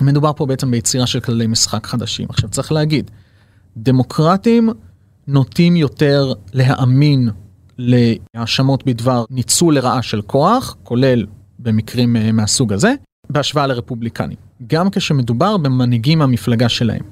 מדובר 0.00 0.32
פה 0.32 0.46
בעצם 0.46 0.70
ביצירה 0.70 1.06
של 1.06 1.20
כללי 1.20 1.46
משחק 1.46 1.86
חדשים. 1.86 2.26
עכשיו 2.30 2.48
צריך 2.48 2.72
להגיד, 2.72 3.10
דמוקרטים 3.76 4.70
נוטים 5.26 5.76
יותר 5.76 6.32
להאמין 6.52 7.28
להאשמות 7.78 8.86
בדבר 8.86 9.24
ניצול 9.30 9.74
לרעה 9.74 10.02
של 10.02 10.22
כוח, 10.22 10.76
כולל 10.82 11.26
במקרים 11.58 12.16
אה, 12.16 12.32
מהסוג 12.32 12.72
הזה, 12.72 12.94
בהשוואה 13.30 13.66
לרפובליקנים. 13.66 14.36
גם 14.66 14.90
כשמדובר 14.90 15.56
במנהיגים 15.56 16.18
מהמפלגה 16.18 16.68
שלהם. 16.68 17.02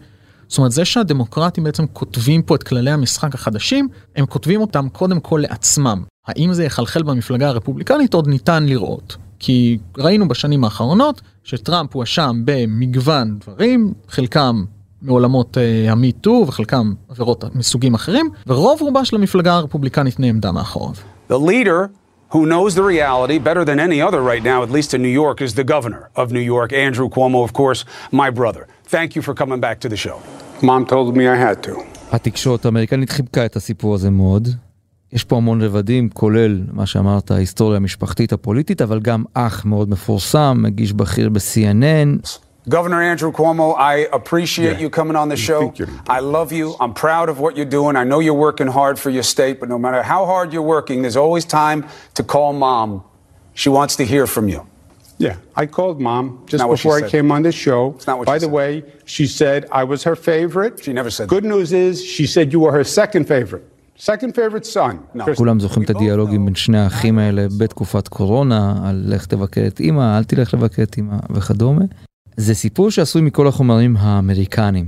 זאת 0.49 0.59
אומרת, 0.59 0.73
זה 0.73 0.85
שהדמוקרטים 0.85 1.64
בעצם 1.64 1.87
כותבים 1.92 2.42
פה 2.42 2.55
את 2.55 2.62
כללי 2.62 2.90
המשחק 2.90 3.35
החדשים, 3.35 3.88
הם 4.16 4.27
כותבים 4.27 4.61
אותם 4.61 4.88
קודם 4.88 5.20
כל 5.20 5.40
לעצמם. 5.42 6.03
האם 6.27 6.53
זה 6.53 6.64
יחלחל 6.64 7.03
במפלגה 7.03 7.49
הרפובליקנית 7.49 8.14
עוד 8.14 8.29
ניתן 8.29 8.66
לראות. 8.66 9.16
כי 9.38 9.79
ראינו 9.99 10.29
בשנים 10.29 10.64
האחרונות 10.64 11.20
שטראמפ 11.44 11.94
הואשם 11.94 12.42
במגוון 12.44 13.38
דברים, 13.38 13.92
חלקם 14.09 14.64
מעולמות 15.03 15.57
uh, 15.57 15.90
המיטו 15.90 16.44
וחלקם 16.49 16.92
עבירות 17.09 17.44
מסוגים 17.55 17.94
אחרים, 17.94 18.31
ורוב 18.46 18.83
רובה 18.83 19.05
של 19.05 19.16
המפלגה 19.16 19.55
הרפובליקנית 19.55 20.20
נעמדה 20.20 20.53
מאחוריו. 20.53 20.94
The 21.31 21.35
leader 21.35 21.88
who 22.35 22.43
knows 22.53 22.75
the 22.75 22.83
reality 22.83 23.38
better 23.38 23.64
than 23.64 23.79
any 23.88 24.01
other 24.07 24.21
right 24.33 24.45
now, 24.53 24.59
at 24.62 24.71
least 24.77 24.90
in 24.95 25.01
New 25.03 25.16
York, 25.23 25.40
is 25.47 25.53
the 25.55 25.64
governor 25.75 26.03
of 26.21 26.27
New 26.37 26.47
York, 26.55 26.73
Andrew 26.87 27.09
Cuomo, 27.14 27.40
of 27.49 27.53
course, 27.53 27.81
my 28.23 28.31
brother. 28.40 28.62
Thank 28.95 29.09
you 29.16 29.23
for 29.23 29.35
coming 29.35 29.61
back 29.66 29.77
to 29.85 29.88
the 29.88 29.97
show. 29.97 30.19
Mom 30.62 30.83
told 30.87 31.16
me 31.16 31.25
I 31.29 31.37
had 31.37 31.62
to. 31.62 31.75
התקשורת 32.12 32.64
האמריקנית 32.64 33.11
חיבקה 33.11 33.47
את 33.47 33.57
הסיפור 33.57 33.95
הזה 33.95 34.11
מאוד. 34.11 34.49
יש 35.12 35.25
פה 35.25 35.37
המון 35.37 35.62
רבדים, 35.62 36.09
כולל 36.09 36.62
מה 36.73 36.87
שאמרת, 36.87 37.31
ההיסטוריה 37.31 37.77
המשפחתית 37.77 38.33
הפוליטית, 38.33 38.83
אבל 38.83 39.01
גם 39.01 39.25
אח 39.35 39.64
מאוד 39.64 39.90
מפורסם, 39.90 40.59
מגיש 40.62 40.93
בכיר 40.93 41.29
ב-CNN. 41.29 42.29
Governor 42.67 43.01
Andrew 43.01 43.32
Cuomo, 43.32 43.78
I 43.78 44.08
appreciate 44.12 44.73
yeah. 44.73 44.80
you 44.80 44.89
coming 44.89 45.15
on 45.15 45.30
the 45.30 45.38
show. 45.38 45.71
I 46.10 46.19
love 46.19 46.51
you. 46.51 46.75
I'm 46.80 46.95
proud 46.95 47.30
of 47.30 47.39
what 47.39 47.56
you're 47.56 47.73
doing. 47.80 47.95
I 47.95 48.04
know 48.04 48.19
you're 48.19 48.34
working 48.34 48.65
hard 48.65 48.97
for 48.97 49.12
your 49.12 49.21
state, 49.21 49.60
but 49.60 49.69
no 49.69 49.78
matter 49.78 50.01
how 50.01 50.25
hard 50.25 50.51
you're 50.51 50.69
working, 50.78 51.04
there's 51.04 51.15
always 51.15 51.45
time 51.45 51.86
to 52.15 52.23
call 52.23 52.54
mom. 52.54 53.04
She 53.54 53.69
wants 53.69 53.95
to 53.97 54.04
hear 54.04 54.25
from 54.25 54.49
you. 54.49 54.65
Yeah, 55.17 55.38
I 55.56 55.65
called 55.67 56.01
mom 56.01 56.43
just 56.47 56.67
before 56.67 56.97
I 56.97 57.08
came 57.08 57.32
on 57.32 57.43
the 57.43 57.51
show. 57.51 57.82
By 58.06 58.38
the 58.38 58.47
said. 58.47 58.51
way, 58.51 58.84
she 59.06 59.28
said 59.28 59.60
I 59.71 59.84
was 59.86 60.04
her 60.04 60.15
favorite. 60.15 60.84
She 60.84 60.91
never 60.91 61.10
said 61.10 61.30
Good 61.30 61.45
that. 61.45 61.56
news 61.56 61.71
is 61.71 62.04
she 62.04 62.25
said 62.28 62.51
you 62.51 62.60
were 62.60 62.73
her 62.73 62.84
second 62.84 63.25
favorite. 63.25 63.65
second 63.95 64.36
favorite 64.36 64.65
son. 64.65 64.97
No. 65.13 65.25
כולם 65.36 65.60
זוכרים 65.60 65.84
את 65.84 65.89
הדיאלוגים 65.89 66.45
בין 66.45 66.56
שני 66.56 66.80
האחים 66.80 67.19
האלה 67.19 67.45
בתקופת 67.58 68.08
קורונה, 68.08 68.75
על 68.84 69.04
לך 69.06 69.25
תבקר 69.25 69.67
את 69.67 69.82
אמא, 69.82 70.17
אל 70.17 70.23
תלך 70.23 70.54
לבקר 70.54 70.84
את 70.84 70.97
אמא 70.97 71.15
וכדומה. 71.30 71.86
זה 72.40 72.55
סיפור 72.55 72.90
שעשוי 72.90 73.22
מכל 73.22 73.46
החומרים 73.46 73.96
האמריקניים. 73.96 74.87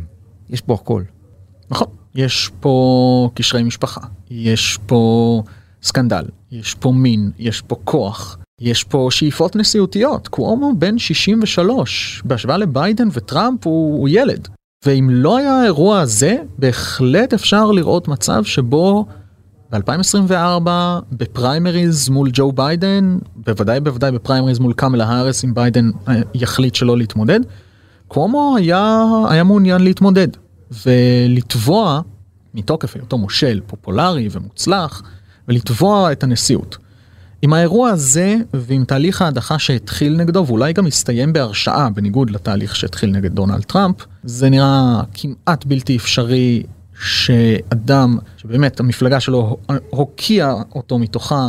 יש 0.50 0.60
פה 0.60 0.74
הכל. 0.74 1.02
נכון, 1.70 1.86
יש 2.14 2.50
פה 2.60 3.30
קשרי 3.34 3.62
משפחה, 3.62 4.00
יש 4.30 4.78
פה 4.86 5.42
סקנדל, 5.82 6.24
יש 6.52 6.74
פה 6.74 6.92
מין, 6.92 7.30
יש 7.38 7.60
פה 7.60 7.76
כוח, 7.84 8.38
יש 8.60 8.84
פה 8.84 9.08
שאיפות 9.10 9.56
נשיאותיות. 9.56 10.28
קוומו 10.28 10.72
בן 10.78 10.98
63, 10.98 12.22
בהשוואה 12.24 12.56
לביידן 12.56 13.08
וטראמפ 13.12 13.66
הוא, 13.66 13.98
הוא 13.98 14.08
ילד. 14.08 14.48
ואם 14.86 15.08
לא 15.10 15.36
היה 15.36 15.60
האירוע 15.60 16.00
הזה, 16.00 16.36
בהחלט 16.58 17.34
אפשר 17.34 17.70
לראות 17.70 18.08
מצב 18.08 18.44
שבו 18.44 19.06
ב-2024 19.72 20.68
בפריימריז 21.12 22.08
מול 22.08 22.30
ג'ו 22.32 22.52
ביידן, 22.52 23.18
בוודאי 23.36 23.80
בוודאי 23.80 24.10
בפריימריז 24.10 24.58
מול 24.58 24.72
קמלה 24.72 25.04
האריס 25.04 25.44
אם 25.44 25.54
ביידן 25.54 25.90
אה, 26.08 26.14
יחליט 26.34 26.74
שלא 26.74 26.98
להתמודד, 26.98 27.40
קומו 28.08 28.54
היה, 28.58 29.04
היה 29.28 29.44
מעוניין 29.44 29.82
להתמודד 29.82 30.28
ולתבוע 30.86 32.00
מתוקף 32.54 32.96
היותו 32.96 33.18
מושל 33.18 33.60
פופולרי 33.66 34.28
ומוצלח 34.32 35.02
ולתבוע 35.48 36.12
את 36.12 36.22
הנשיאות. 36.22 36.78
עם 37.42 37.52
האירוע 37.52 37.90
הזה 37.90 38.36
ועם 38.54 38.84
תהליך 38.84 39.22
ההדחה 39.22 39.58
שהתחיל 39.58 40.16
נגדו 40.16 40.44
ואולי 40.46 40.72
גם 40.72 40.86
הסתיים 40.86 41.32
בהרשעה 41.32 41.90
בניגוד 41.90 42.30
לתהליך 42.30 42.76
שהתחיל 42.76 43.10
נגד 43.10 43.34
דונלד 43.34 43.62
טראמפ, 43.62 43.96
זה 44.24 44.50
נראה 44.50 45.02
כמעט 45.14 45.64
בלתי 45.64 45.96
אפשרי 45.96 46.62
שאדם 47.02 48.18
שבאמת 48.36 48.80
המפלגה 48.80 49.20
שלו 49.20 49.56
הוקיעה 49.90 50.54
אותו 50.74 50.98
מתוכה 50.98 51.48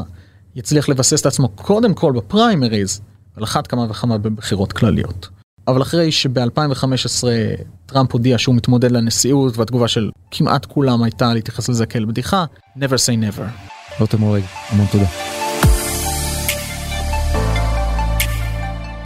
יצליח 0.56 0.90
לבסס 0.90 1.22
את 1.22 1.26
עצמו 1.26 1.50
קודם 1.50 1.94
כל 1.94 2.12
בפריימריז 2.12 3.02
על 3.38 3.44
אחת 3.44 3.68
כמה 3.68 3.86
וכמה 3.90 4.18
בבחירות 4.18 4.74
כלליות. 4.74 5.30
אבל 5.68 5.82
אחרי 5.82 6.12
שב-2015 6.12 7.24
טראמפ 7.86 8.12
הודיע 8.12 8.38
שהוא 8.38 8.56
מתמודד 8.56 8.92
לנשיאות 8.92 9.58
והתגובה 9.58 9.88
של 9.88 10.10
כמעט 10.32 10.66
כולם 10.66 11.04
הייתה 11.04 11.34
להתייחס 11.34 11.70
לזה 11.70 11.86
כאל 11.86 12.06
בדיחה, 12.06 12.46
never 12.78 12.98
say 13.06 13.38
never. 13.38 13.44
רותם 14.00 14.22
הורג, 14.22 14.44
המון 14.70 14.86
תודה. 14.92 15.08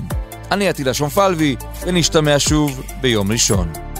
אני 0.51 0.69
עטילה 0.69 0.93
שומפלבי, 0.93 1.55
ונשתמע 1.85 2.35
שוב 2.39 2.83
ביום 3.01 3.31
ראשון. 3.31 3.94